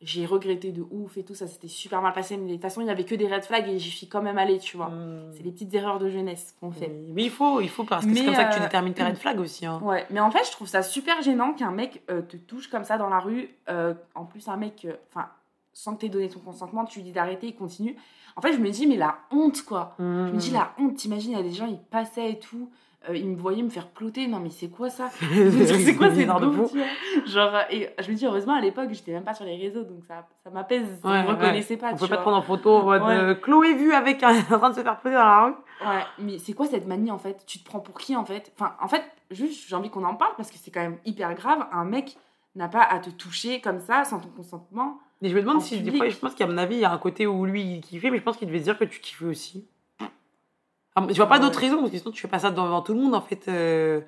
[0.00, 1.36] j'ai regretté de ouf et tout.
[1.36, 2.36] Ça s'était super mal passé.
[2.36, 4.20] Mais de toute façon, il y avait que des red flags et j'y suis quand
[4.20, 4.88] même allée, tu vois.
[4.88, 5.30] Hmm.
[5.32, 6.90] C'est les petites erreurs de jeunesse qu'on fait.
[7.10, 9.04] Mais il faut, il faut parce que c'est comme ça que tu euh, détermines tes
[9.04, 9.64] red flags aussi.
[9.64, 9.78] Hein.
[9.80, 12.98] Ouais, mais en fait, je trouve ça super gênant qu'un mec te touche comme ça
[12.98, 13.48] dans la rue.
[14.16, 15.28] En plus, un mec, enfin,
[15.74, 17.96] sans que t'aies donné ton consentement, tu lui dis d'arrêter, il continue.
[18.36, 19.94] En fait, je me dis, mais la honte, quoi.
[19.98, 22.70] Je me dis, la honte, t'imagines, il y a des gens, ils passaient et tout.
[23.08, 24.26] euh, ils me voyaient me faire ploter.
[24.28, 25.10] Non, mais c'est quoi ça?
[25.20, 26.70] C'est quoi ces fou.
[27.26, 30.04] Genre, et je me dis, heureusement, à l'époque, j'étais même pas sur les réseaux, donc
[30.08, 30.86] ça, ça m'apaise.
[31.04, 31.32] Ouais, me ouais.
[31.34, 33.14] reconnaissaient pas, On tu peut pas te prendre en photo en mode Ouais.
[33.16, 35.52] euh, Chloé vue avec un en train de se faire poser dans la rue.
[35.86, 37.44] Ouais, mais c'est quoi cette manie en fait?
[37.46, 38.52] Tu te prends pour qui en fait?
[38.58, 41.34] Enfin, en fait, juste j'ai envie qu'on en parle parce que c'est quand même hyper
[41.34, 41.66] grave.
[41.72, 42.16] Un mec
[42.54, 44.98] n'a pas à te toucher comme ça sans ton consentement.
[45.22, 46.84] Mais je me demande En si des fois, je pense qu'à mon avis, il y
[46.84, 48.84] a un côté où lui il kiffait, mais je pense qu'il devait se dire que
[48.84, 49.66] tu kiffais aussi.
[50.96, 51.40] Ah, je vois pas Ouais.
[51.40, 53.48] d'autres raisons, parce que sinon tu fais pas ça devant tout le monde en fait.
[53.48, 54.00] euh.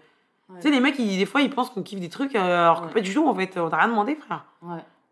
[0.49, 0.57] Ouais.
[0.61, 2.83] Tu sais, les mecs, ils- des fois, ils pensent qu'on kiffe des trucs, euh, alors
[2.83, 2.93] que Ouais.
[2.93, 3.59] pas du tout en fait.
[3.59, 4.45] On t'a rien demandé, frère.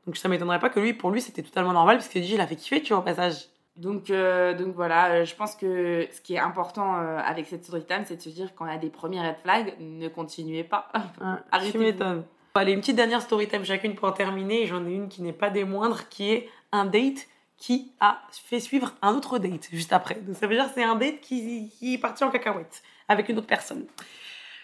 [0.06, 2.40] Donc ça m'étonnerait pas que lui, pour lui, c'était totalement normal, parce que DJ, il
[2.40, 3.46] a fait kiffer, tu vois, au passage.
[3.76, 7.64] Donc, euh, donc voilà, euh, je pense que ce qui est important euh, avec cette
[7.64, 10.92] story time, c'est de se dire y a des premiers red flags, ne continuez pas.
[11.50, 11.72] Arrêtez-vous.
[11.72, 12.22] Tu m'étonnes.
[12.56, 14.64] Allez, une petite dernière story time chacune pour terminer.
[14.66, 18.60] J'en ai une qui n'est pas des moindres, qui est un date qui a fait
[18.60, 20.14] suivre un autre date juste après.
[20.20, 23.38] Donc ça veut dire que c'est un date qui, est parti en cacahuète avec une
[23.38, 23.86] autre personne.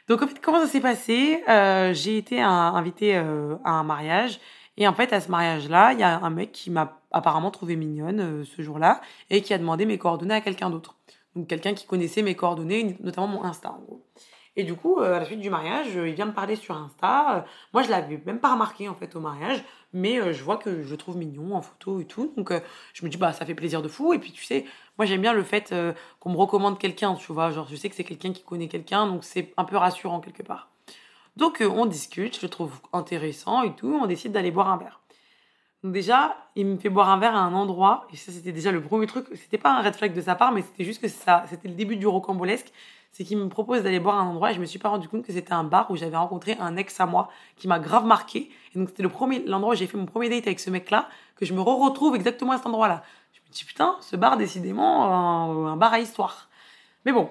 [0.07, 1.43] Donc en fait, comment ça s'est passé?
[1.49, 4.39] Euh, J'ai été invitée euh, à un mariage.
[4.77, 7.75] Et en fait, à ce mariage-là, il y a un mec qui m'a apparemment trouvé
[7.75, 9.01] mignonne euh, ce jour-là
[9.31, 10.95] et qui a demandé mes coordonnées à quelqu'un d'autre.
[11.35, 14.07] Donc quelqu'un qui connaissait mes coordonnées, notamment mon Insta en gros.
[14.61, 16.77] Et du coup, euh, à la suite du mariage, euh, il vient me parler sur
[16.77, 17.39] Insta.
[17.39, 17.41] Euh,
[17.73, 20.91] moi, je l'avais même pas remarqué en fait au mariage, mais je vois que je
[20.91, 22.35] le trouve mignon en photo et tout.
[22.37, 22.53] Donc
[22.93, 24.13] je me dis bah ça fait plaisir de fou.
[24.13, 24.67] Et puis tu sais,
[24.99, 25.75] moi j'aime bien le fait
[26.21, 27.51] qu'on me recommande quelqu'un, tu vois.
[27.53, 30.43] Genre je sais que c'est quelqu'un qui connaît quelqu'un, donc c'est un peu rassurant quelque
[30.43, 30.69] part.
[31.37, 33.99] Donc on discute, je le trouve intéressant et tout.
[34.01, 35.01] On décide d'aller boire un verre.
[35.83, 38.71] Donc déjà, il me fait boire un verre à un endroit, et ça c'était déjà
[38.71, 39.27] le premier truc.
[39.35, 41.75] C'était pas un red flag de sa part, mais c'était juste que ça, c'était le
[41.75, 42.71] début du rocambolesque.
[43.13, 45.09] C'est qu'il me propose d'aller boire à un endroit et je me suis pas rendu
[45.09, 48.07] compte que c'était un bar où j'avais rencontré un ex à moi qui m'a grave
[48.07, 48.51] marqué.
[48.75, 51.09] Et donc c'était le premier, l'endroit où j'ai fait mon premier date avec ce mec-là,
[51.37, 53.03] que je me re-retrouve exactement à cet endroit-là.
[53.33, 56.49] Je me dis putain, ce bar décidément un, bar à histoire.
[57.05, 57.29] Mais bon,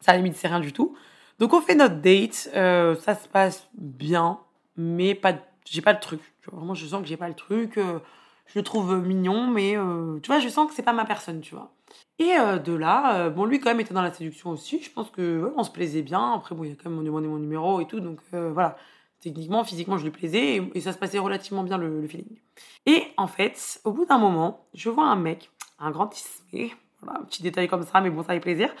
[0.00, 0.96] ça à la limite c'est rien du tout.
[1.38, 4.38] Donc on fait notre date, euh, ça se passe bien,
[4.76, 5.34] mais pas,
[5.66, 6.20] j'ai pas le truc.
[6.50, 7.76] Vraiment je sens que j'ai pas le truc.
[7.76, 7.98] euh,
[8.46, 11.40] je le trouve mignon, mais euh, tu vois, je sens que c'est pas ma personne,
[11.40, 11.72] tu vois.
[12.18, 14.80] Et euh, de là, euh, bon, lui quand même était dans la séduction aussi.
[14.82, 16.32] Je pense que on se plaisait bien.
[16.34, 18.76] Après, bon, il a quand même demandé mon numéro et tout, donc euh, voilà.
[19.20, 22.38] Techniquement, physiquement, je lui plaisais et, ça se passait relativement bien le, le feeling.
[22.84, 27.20] Et en fait, au bout d'un moment, je vois un mec, un grand tismé, voilà,
[27.20, 28.74] un petit détail comme ça, mais bon, ça fait plaisir.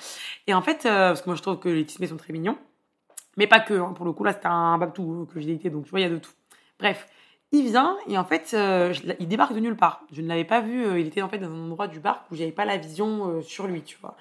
[0.46, 2.58] Et en fait, parce que moi je trouve que les tismés sont très mignons,
[3.38, 3.72] mais pas que.
[3.72, 3.94] hein.
[3.96, 6.06] pour le coup, là, c'était un babtou que j'ai daté, donc tu vois, il y
[6.06, 6.32] a de tout.
[6.78, 7.08] Bref,
[7.54, 10.02] il vient et en fait, euh, il débarque de nulle part.
[10.12, 10.84] Je ne l'avais pas vu.
[10.84, 13.28] euh, il était en fait dans un endroit du bar où j'avais pas la vision
[13.28, 14.16] euh, sur lui, tu vois.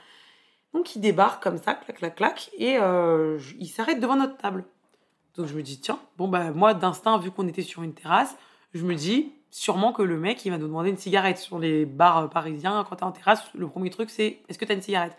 [0.73, 4.65] Donc il débarque comme ça, clac, clac, clac, et il s'arrête devant notre table.
[5.35, 8.35] Donc je me dis tiens, bon bah moi d'instinct vu qu'on était sur une terrasse,
[8.73, 11.85] je me dis sûrement que le mec, il va nous demander une cigarette sur les
[11.85, 12.83] bars parisiens.
[12.89, 15.15] Quand t'es en terrasse, le premier truc, c'est est-ce que t'as une cigarette?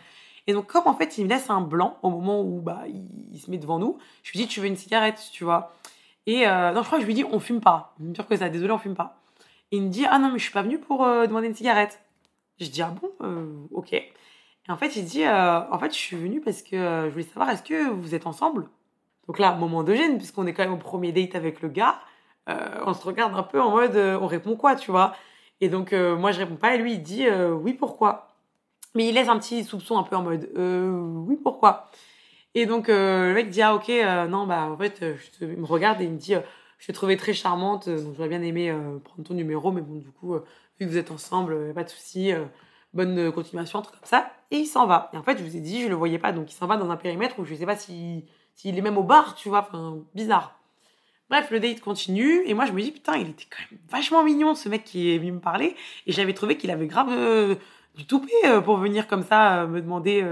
[0.46, 2.83] Et donc, comme en fait, il me laisse un blanc au moment où bah,
[3.33, 5.72] il, se met devant nous, je lui dis, tu veux une cigarette, tu vois?
[6.27, 7.95] Et euh, non, je crois que je lui dis, on fume pas.
[8.01, 9.21] Il me dit que ça, désolé, on fume pas.
[9.71, 12.01] Il me dit, ah non, mais je suis pas venu pour euh, demander une cigarette.
[12.61, 13.11] Je dis, ah bon,
[13.73, 13.93] ok.
[13.93, 14.13] Et
[14.69, 17.63] en fait, il dit, en fait, je suis venu parce que je voulais savoir, est-ce
[17.63, 18.69] que vous êtes ensemble?
[19.27, 21.99] Donc là, moment de gêne, puisqu'on est quand même au premier date avec le gars.
[22.49, 25.15] Euh, on se regarde un peu en mode euh, on répond quoi, tu vois?
[25.61, 28.29] Et donc euh, moi je réponds pas et lui il dit oui pourquoi?
[28.95, 30.51] Mais il laisse un petit soupçon un peu en mode
[31.27, 31.89] oui pourquoi?
[32.55, 33.88] Et donc le mec dit ah ok
[34.29, 36.35] non bah en fait je il me regarde et il me dit
[36.79, 40.11] je te trouvais très charmante donc j'aurais bien aimé prendre ton numéro mais bon du
[40.11, 42.33] coup vu que vous êtes ensemble pas de souci
[42.93, 45.11] bonne continuation un truc comme ça et il s'en va.
[45.12, 46.77] Et en fait je vous ai dit je le voyais pas donc il s'en va
[46.77, 49.61] dans un périmètre où je sais pas si s'il est même au bar tu vois
[49.61, 50.59] enfin bizarre.
[51.31, 54.23] Bref, le date continue et moi je me dis putain, il était quand même vachement
[54.23, 55.75] mignon ce mec qui est venu me parler
[56.07, 57.55] et j'avais trouvé qu'il avait grave euh,
[57.97, 60.23] du toupet euh, pour venir comme ça euh, me demander,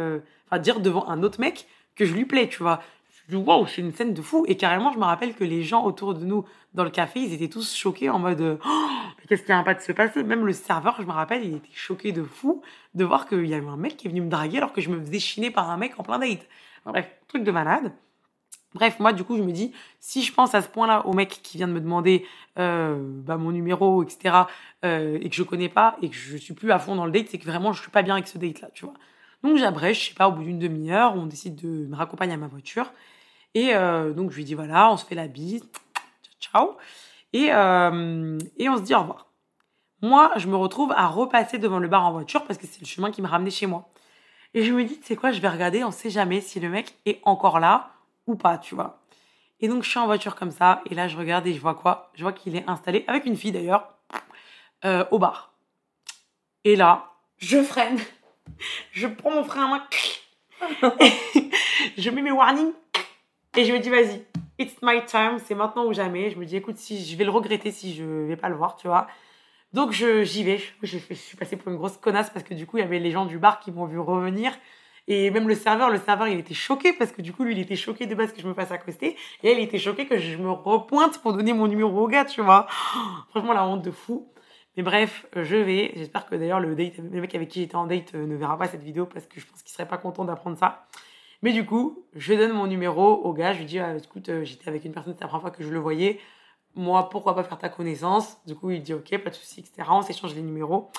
[0.47, 2.83] enfin dire devant un autre mec que je lui plais, tu vois.
[3.29, 5.63] Je dis waouh, c'est une scène de fou et carrément je me rappelle que les
[5.63, 8.93] gens autour de nous dans le café, ils étaient tous choqués en mode oh,
[9.29, 10.23] qu'est-ce qui vient pas de se passer?
[10.23, 12.63] Même le serveur, je me rappelle, il était choqué de fou
[12.95, 14.91] de voir qu'il y avait un mec qui est venu me draguer alors que je
[14.91, 16.47] me faisais chiner par un mec en plein date.
[16.85, 17.93] Bref, truc de malade.
[18.75, 21.41] Bref, moi, du coup, je me dis, si je pense à ce point-là au mec
[21.43, 22.25] qui vient de me demander
[22.59, 24.37] euh, bah, mon numéro, etc.,
[24.85, 27.13] euh, et que je connais pas, et que je suis plus à fond dans le
[27.13, 28.95] date, c'est que vraiment, je suis pas bien avec ce date-là, tu vois.
[29.43, 32.37] Donc, j'abrège, je sais pas, au bout d'une demi-heure, on décide de me raccompagner à
[32.37, 32.93] ma voiture.
[33.55, 35.65] Et euh, donc, je lui dis, voilà, on se fait la bise,
[36.41, 36.77] ciao.
[37.33, 39.27] Et, euh, et on se dit au revoir.
[40.01, 42.87] Moi, je me retrouve à repasser devant le bar en voiture parce que c'est le
[42.87, 43.89] chemin qui me ramenait chez moi.
[44.55, 46.69] Et je me dis, tu sais quoi, je vais regarder, on sait jamais si le
[46.69, 47.93] mec est encore là
[48.27, 49.03] ou pas, tu vois.
[49.61, 51.75] Et donc, je suis en voiture comme ça, et là, je regarde et je vois
[51.75, 52.11] quoi?
[52.15, 53.95] Je vois qu'il est installé, avec une fille d'ailleurs,
[54.85, 55.55] euh, au bar.
[56.65, 57.99] Et là, je freine.
[58.93, 60.91] Je prends mon frein à main.
[61.99, 62.73] je mets mes warnings.
[63.57, 64.25] Et je me dis, vas-y,
[64.59, 66.31] it's my time, c'est maintenant ou jamais.
[66.31, 68.77] Je me dis, écoute, si je vais le regretter si je vais pas le voir,
[68.77, 69.07] tu vois.
[69.73, 70.59] Donc, j'y vais.
[70.83, 72.99] Je, je suis passée pour une grosse connasse parce que du coup, il y avait
[72.99, 74.53] les gens du bar qui m'ont vu revenir.
[75.09, 77.59] Et même le serveur, le serveur, il était choqué parce que du coup, lui, il
[77.59, 79.17] était choqué de base que je me fasse accoster.
[79.43, 82.25] Et elle, il était choquée que je me repointe pour donner mon numéro au gars,
[82.25, 82.67] tu vois.
[83.31, 84.29] Franchement, la honte de fou.
[84.77, 85.93] Mais bref, je vais.
[85.97, 88.83] J'espère que d'ailleurs, le mec avec qui j'étais en date euh, ne verra pas cette
[88.83, 90.87] vidéo parce que je pense qu'il serait pas content d'apprendre ça.
[91.43, 93.53] Mais du coup, je donne mon numéro au gars.
[93.53, 95.63] Je lui dis, ah, écoute, euh, j'étais avec une personne, c'était la première fois que
[95.63, 96.21] je le voyais.
[96.75, 98.39] Moi, pourquoi pas faire ta connaissance?
[98.47, 99.89] Du coup, il dit, ok, pas de souci, etc.
[99.91, 100.91] On s'échange les numéros.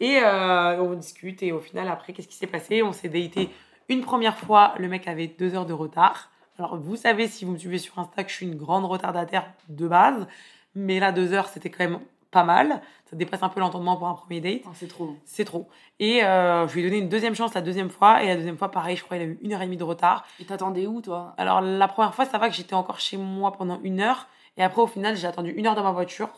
[0.00, 2.82] Et euh, on discute et au final, après, qu'est-ce qui s'est passé?
[2.82, 3.50] On s'est daté
[3.88, 6.30] une première fois, le mec avait deux heures de retard.
[6.58, 9.52] Alors, vous savez, si vous me suivez sur Insta, que je suis une grande retardataire
[9.68, 10.26] de base.
[10.74, 12.00] Mais là, deux heures, c'était quand même
[12.36, 12.82] pas mal.
[13.08, 14.60] Ça dépasse un peu l'entendement pour un premier date.
[14.66, 15.16] Oh, c'est trop.
[15.24, 15.68] C'est trop.
[15.98, 18.22] Et euh, je lui ai donné une deuxième chance la deuxième fois.
[18.22, 19.84] Et la deuxième fois, pareil, je crois qu'il a eu une heure et demie de
[19.84, 20.26] retard.
[20.38, 21.34] Et t'attendais où, toi?
[21.38, 24.28] Alors, la première fois, ça va que j'étais encore chez moi pendant une heure.
[24.58, 26.28] Et après, au final, j'ai attendu une heure dans ma voiture.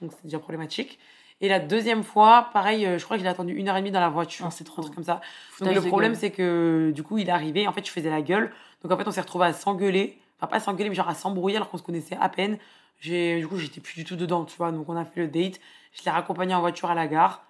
[0.00, 1.00] Donc, c'est déjà problématique.
[1.40, 3.90] Et la deuxième fois, pareil, euh, je crois qu'il a attendu une heure et demie
[3.90, 4.46] dans la voiture.
[4.46, 4.82] Ah, c'est trop.
[4.82, 5.20] comme ça.
[5.60, 7.66] Donc le problème, c'est que du coup, il est arrivé.
[7.66, 8.52] En fait, je faisais la gueule.
[8.82, 10.20] Donc en fait, on s'est retrouvé à s'engueuler.
[10.38, 12.58] Enfin, pas s'engueuler, mais genre à s'embrouiller alors qu'on se connaissait à peine.
[13.02, 14.72] J'ai, du coup, j'étais plus du tout dedans, tu vois.
[14.72, 15.60] Donc on a fait le date.
[15.92, 17.44] Je l'ai raccompagné en voiture à la gare.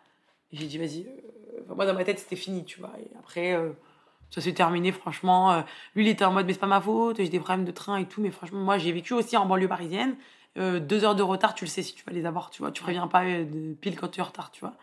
[0.51, 1.07] Et j'ai dit, vas-y.
[1.07, 2.93] Euh, moi, dans ma tête, c'était fini, tu vois.
[2.99, 3.71] Et après, euh,
[4.31, 5.62] ça s'est terminé, franchement.
[5.95, 7.19] lui, il était en mode, mais c'est pas ma faute.
[7.19, 8.21] J'ai des problèmes de train et tout.
[8.21, 10.17] Mais franchement, moi, j'ai vécu aussi en banlieue parisienne.
[10.59, 12.71] Euh, deux heures de retard, tu le sais si tu vas les avoir, tu vois.
[12.73, 14.75] Tu préviens pas euh, de pile quand tu es en retard, tu vois.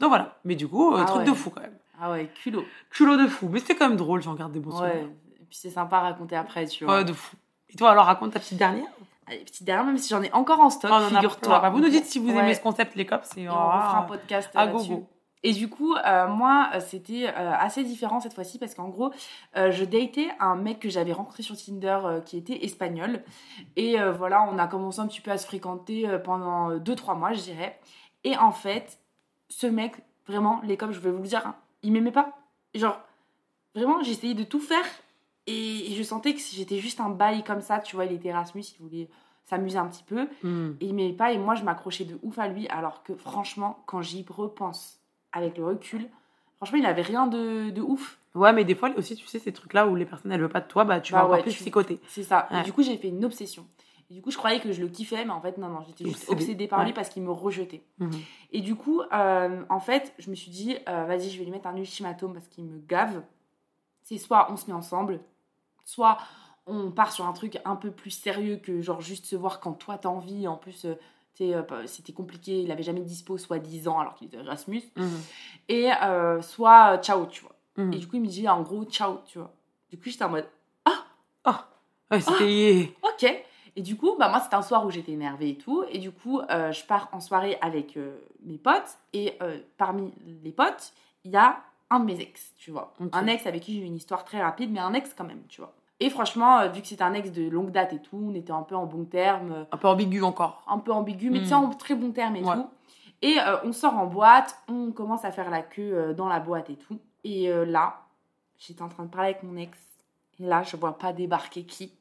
[0.00, 0.38] Donc voilà.
[0.44, 1.76] Mais du coup, euh, ah truc de fou quand même.
[2.00, 2.64] Ah ouais, culot.
[2.90, 3.48] Culot de fou.
[3.48, 4.94] Mais c'était quand même drôle, j'en garde des bons souvenirs.
[4.94, 5.10] Ouais.
[5.40, 6.98] Et puis c'est sympa à raconter après, tu vois.
[6.98, 7.34] Ouais, de fou.
[7.70, 8.86] Et toi, alors raconte ta petite dernière
[9.28, 11.60] Allez, petite dernière, même si j'en ai encore en stock, oh, figure-toi.
[11.60, 13.36] Bah, vous nous dites si vous aimez ce concept, les cops.
[13.36, 15.06] Et on fera un podcast à gogo.
[15.42, 19.12] Et du coup, euh, moi, euh, c'était euh, assez différent cette fois-ci parce qu'en gros,
[19.54, 23.22] je datais un mec que j'avais rencontré sur Tinder qui était espagnol.
[23.76, 27.42] Et voilà, on a commencé un petit peu à se fréquenter pendant 2-3 mois, je
[27.42, 27.78] dirais.
[28.24, 28.98] Et en fait,
[29.48, 32.30] ce mec, vraiment, les cops, je vais vous le dire, hein, il m'aimait pas.
[32.74, 32.98] Genre,
[33.74, 34.84] vraiment, j'essayais de tout faire
[35.48, 38.62] et, je sentais que j'étais juste un bail comme ça, tu vois, il était Erasmus,
[38.78, 39.08] il voulait
[39.46, 40.28] s'amuser un petit peu.
[40.42, 40.72] Hmm.
[40.80, 43.82] Et il m'aimait pas et moi, je m'accrochais de ouf à lui alors que franchement,
[43.86, 44.98] quand j'y repense,
[45.32, 46.08] avec le recul,
[46.56, 48.18] franchement, il avait rien de, de, ouf.
[48.34, 50.60] Ouais, mais des fois aussi, tu sais, ces trucs-là où les personnes, elles veulent pas
[50.60, 52.00] de toi, bah tu vas bah encore plus psychoter.
[52.08, 52.48] C'est ça.
[52.50, 53.66] Et du coup, j'ai fait une obsession.
[54.10, 56.04] Et du coup, je croyais que je le kiffais, mais en fait, non, non, j'étais
[56.04, 57.82] juste obsédée par lui parce qu'il me rejetait.
[57.98, 58.10] Mhm.
[58.52, 61.50] Et du coup, euh, en fait, je me suis dit, euh, vas-y, je vais lui
[61.50, 63.22] mettre un ultimatum parce qu'il me gave.
[64.02, 65.20] C'est soit on se met ensemble,
[65.88, 66.18] soit
[66.66, 69.72] on part sur un truc un peu plus sérieux que genre juste se voir quand
[69.72, 70.46] toi t'as envie.
[70.46, 70.94] En plus, euh,
[71.40, 74.82] euh, bah, c'était compliqué, il avait jamais dispo, soit 10 ans alors qu'il était Erasmus,
[74.96, 75.20] Mhm.
[75.68, 77.54] et euh, soit ciao, tu vois.
[77.76, 77.92] Mhm.
[77.94, 79.52] Et du coup, il me dit en gros ciao, tu vois.
[79.90, 80.48] Du coup, j'étais en mode
[82.10, 82.94] Ouais, c'était.
[83.02, 83.44] ok.
[83.76, 85.84] Et du coup, bah, moi, c'était un soir où j'étais énervée et tout.
[85.90, 88.96] Et du coup, euh, je pars en soirée avec euh, mes potes.
[89.12, 89.38] Et
[89.76, 90.92] parmi les potes,
[91.24, 92.94] il y a un de mes ex, tu vois.
[93.12, 95.42] Un ex avec qui j'ai eu une histoire très rapide, mais un ex quand même,
[95.48, 95.72] tu vois.
[96.00, 98.52] Et franchement, euh, vu que c'était un ex de longue date et tout, on était
[98.52, 100.62] un peu en bon terme, euh, Un peu ambigu encore.
[100.68, 101.42] un peu ambigu, mais Mm.
[101.42, 102.54] tu sais, en très bon terme et Ouais.
[102.54, 102.66] tout.
[103.22, 106.70] Et euh, on sort en boîte, on commence à faire la queue dans la boîte
[106.70, 106.98] et tout.
[107.24, 107.96] Et là,
[108.58, 109.76] j'étais en train de parler avec mon ex.
[110.38, 111.92] Et là, je vois pas débarquer qui?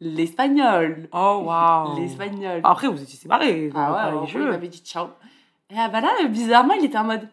[0.00, 1.08] L'espagnol.
[1.12, 1.96] Oh, waouh.
[1.98, 2.60] L'espagnol.
[2.64, 3.70] Après, vous étiez séparés.
[3.74, 4.50] Ah ouais, alors, les il jeux.
[4.50, 5.06] m'avait dit ciao.
[5.70, 7.28] Et ah bah là, bizarrement, il était en mode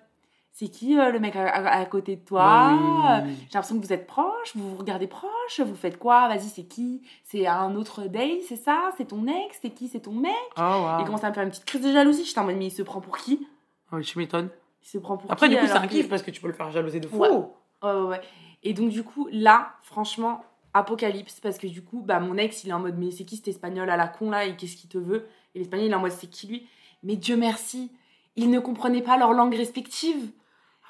[0.60, 2.44] c'est qui euh, le mec à, à- à côté de toi?
[2.44, 3.34] Bah oui.
[3.48, 6.28] J'ai l'impression que vous êtes proches, vous vous regardez proches, vous faites quoi?
[6.28, 7.02] Vas-y, c'est qui?
[7.24, 8.92] C'est un autre day, c'est ça?
[8.98, 9.58] C'est ton ex?
[9.62, 9.88] C'est qui?
[9.88, 10.34] C'est ton mec?
[10.58, 11.00] Oh, waouh.
[11.00, 12.26] Il commence à me faire une petite crise de jalousie?
[12.26, 13.48] J'étais en mode mais il se prend pour qui?
[13.92, 14.50] Ouais, tu m'étonnes.
[14.84, 16.42] Il se prend pour Après, qui du coup, c'est un que- kiff parce que tu
[16.42, 17.18] peux le faire jalouser de fou.
[17.18, 17.30] Ouais.
[17.30, 17.48] Ouais,
[17.84, 18.22] ouais, ouais.
[18.64, 20.44] Et donc, du coup, là, franchement,
[20.74, 21.40] apocalypse.
[21.40, 23.48] Parce que du coup, bah, mon ex, il est en mode, mais c'est qui cet
[23.48, 25.26] espagnol à la con là Et qu'est-ce qu'il te veut?
[25.56, 26.68] Et l'espagnol, il est en mode, c'est qui lui?
[27.04, 27.92] Mais Dieu merci,
[28.36, 30.32] ils ne comprenaient pas leur langue respective.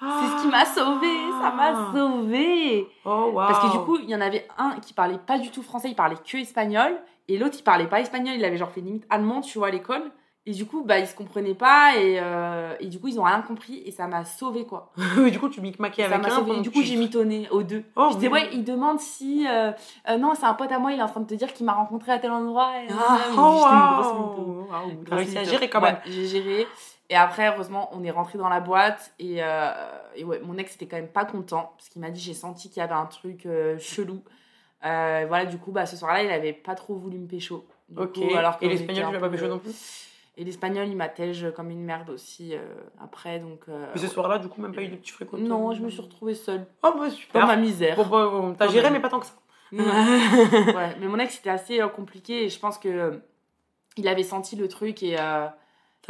[0.02, 2.88] C'est ce qui m'a sauvée, ça m'a sauvée.
[3.06, 3.48] Oh, waouh.
[3.48, 5.90] Parce que du coup, il y en avait un qui parlait pas du tout français,
[5.90, 6.96] il parlait que espagnol.
[7.28, 9.72] Et l'autre, il parlait pas espagnol, il avait genre fait limite allemand, tu vois, à
[9.72, 10.04] l'école.
[10.46, 13.24] Et du coup, bah, ils se comprenaient pas et, euh, et du coup, ils ont
[13.24, 14.92] rien compris et ça m'a sauvée, quoi.
[15.32, 16.62] Du coup, tu micmaquais Ça avec m'a un.
[16.62, 17.84] du coup, tu- j'ai mitonné aux deux.
[17.96, 19.46] Oh, je disais, ouais, il demande si.
[19.48, 19.72] euh,
[20.10, 21.66] euh, non, c'est un pote à moi, il est en train de te dire qu'il
[21.68, 22.72] m'a rencontré à tel endroit.
[22.82, 24.42] Et, Ah, oh, j'étais une grosse mytho.
[24.48, 24.68] waouh.
[24.72, 26.00] Waouh, T'as réussi à gérer quand Ouais, même.
[26.08, 26.68] j'ai géré.
[27.10, 29.14] Et après, heureusement, on est rentré dans la boîte.
[29.18, 29.72] Et, euh,
[30.16, 31.74] et ouais, mon ex était quand même pas content.
[31.76, 34.22] Parce qu'il m'a dit, j'ai senti qu'il y avait un truc euh, chelou.
[34.86, 37.66] Euh, voilà, du coup, bah, ce soir-là, il avait pas trop voulu me pécho.
[37.90, 38.14] Du Ok.
[38.14, 40.06] coup, alors Et qu'on l'espagnol, tu l'as pas pécho non plus?
[40.38, 42.54] Et l'espagnol, il m'attège comme une merde aussi
[43.02, 43.40] après.
[43.40, 43.62] Donc,
[43.96, 46.02] Et ce soir-là, du coup, même pas eu de petits fréquents non, je me suis
[46.02, 46.66] retrouvée seule.
[46.84, 47.48] Oh, bah Dans super.
[47.48, 47.96] ma misère.
[47.98, 49.34] Bon, bah, bon, t'as géré, mais pas tant que ça.
[49.72, 53.22] ouais, mais mon ex c'était assez compliqué et je pense que
[53.98, 55.16] il avait senti le truc et,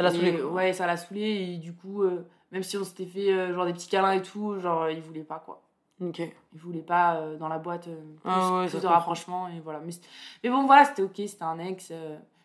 [0.00, 0.42] Ça l'a saoulé.
[0.42, 1.20] ouais ça l'a saoulé
[1.54, 4.22] et du coup euh, même si on s'était fait euh, genre des petits câlins et
[4.22, 5.60] tout genre il voulait pas quoi
[6.02, 6.18] Ok.
[6.20, 7.92] il voulait pas euh, dans la boîte plus,
[8.24, 9.80] Ah ouais, plus de rapprochement et voilà
[10.42, 11.92] mais, bon voilà c'était ok c'était un ex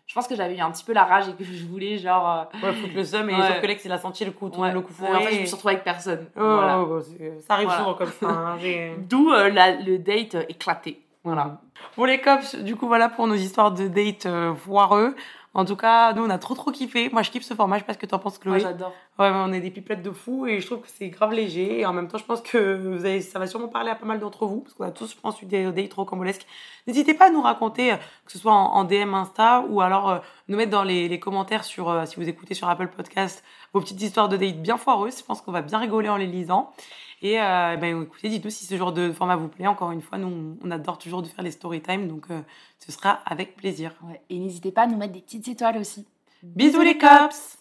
[0.07, 2.47] je pense que j'avais eu un petit peu la rage et que je voulais genre
[2.61, 3.47] Ouais, foutre le seum, et Ouais.
[3.47, 5.15] sauf que l'ex, il a senti le coup, ouais, le coup fourré.
[5.15, 6.79] en fait je me suis retrouvée avec personne Oh, voilà.
[6.81, 7.79] oh, ça arrive Voilà.
[7.79, 8.29] souvent comme ça.
[8.29, 8.57] hein,
[9.09, 11.59] d'où le date éclaté voilà
[11.95, 15.15] Pour les cops, du coup, voilà pour nos histoires de date euh, foireux.
[15.55, 17.09] En tout cas, nous, on a trop trop kiffé.
[17.09, 17.77] Moi, je kiffe ce format.
[17.77, 18.59] Je sais pas ce que t'en penses, moi Chloé.
[18.59, 21.79] j'adore Ouais, on est des pipelettes de fous et je trouve que c'est grave léger.
[21.79, 24.05] Et en même temps, je pense que vous avez, ça va sûrement parler à pas
[24.05, 26.45] mal d'entre vous, parce qu'on a tous, je pense, eu des dates rocambolesques.
[26.87, 30.09] N'hésitez pas à nous raconter, euh, que ce soit en, en DM Insta ou alors
[30.09, 30.17] euh,
[30.49, 33.41] nous mettre dans les, les commentaires sur, euh, si vous écoutez sur Apple Podcast,
[33.71, 35.19] vos petites histoires de dates bien foireuses.
[35.19, 36.73] Je pense qu'on va bien rigoler en les lisant.
[37.21, 39.67] Et euh, ben, écoutez, dites-nous si ce genre de format vous plaît.
[39.67, 42.41] Encore une fois, nous, on adore toujours de faire les story time, donc euh,
[42.79, 43.93] ce sera avec plaisir.
[44.03, 44.21] Ouais.
[44.29, 46.05] et n'hésitez pas à nous mettre des petites étoiles aussi
[46.43, 47.57] Bisous les cops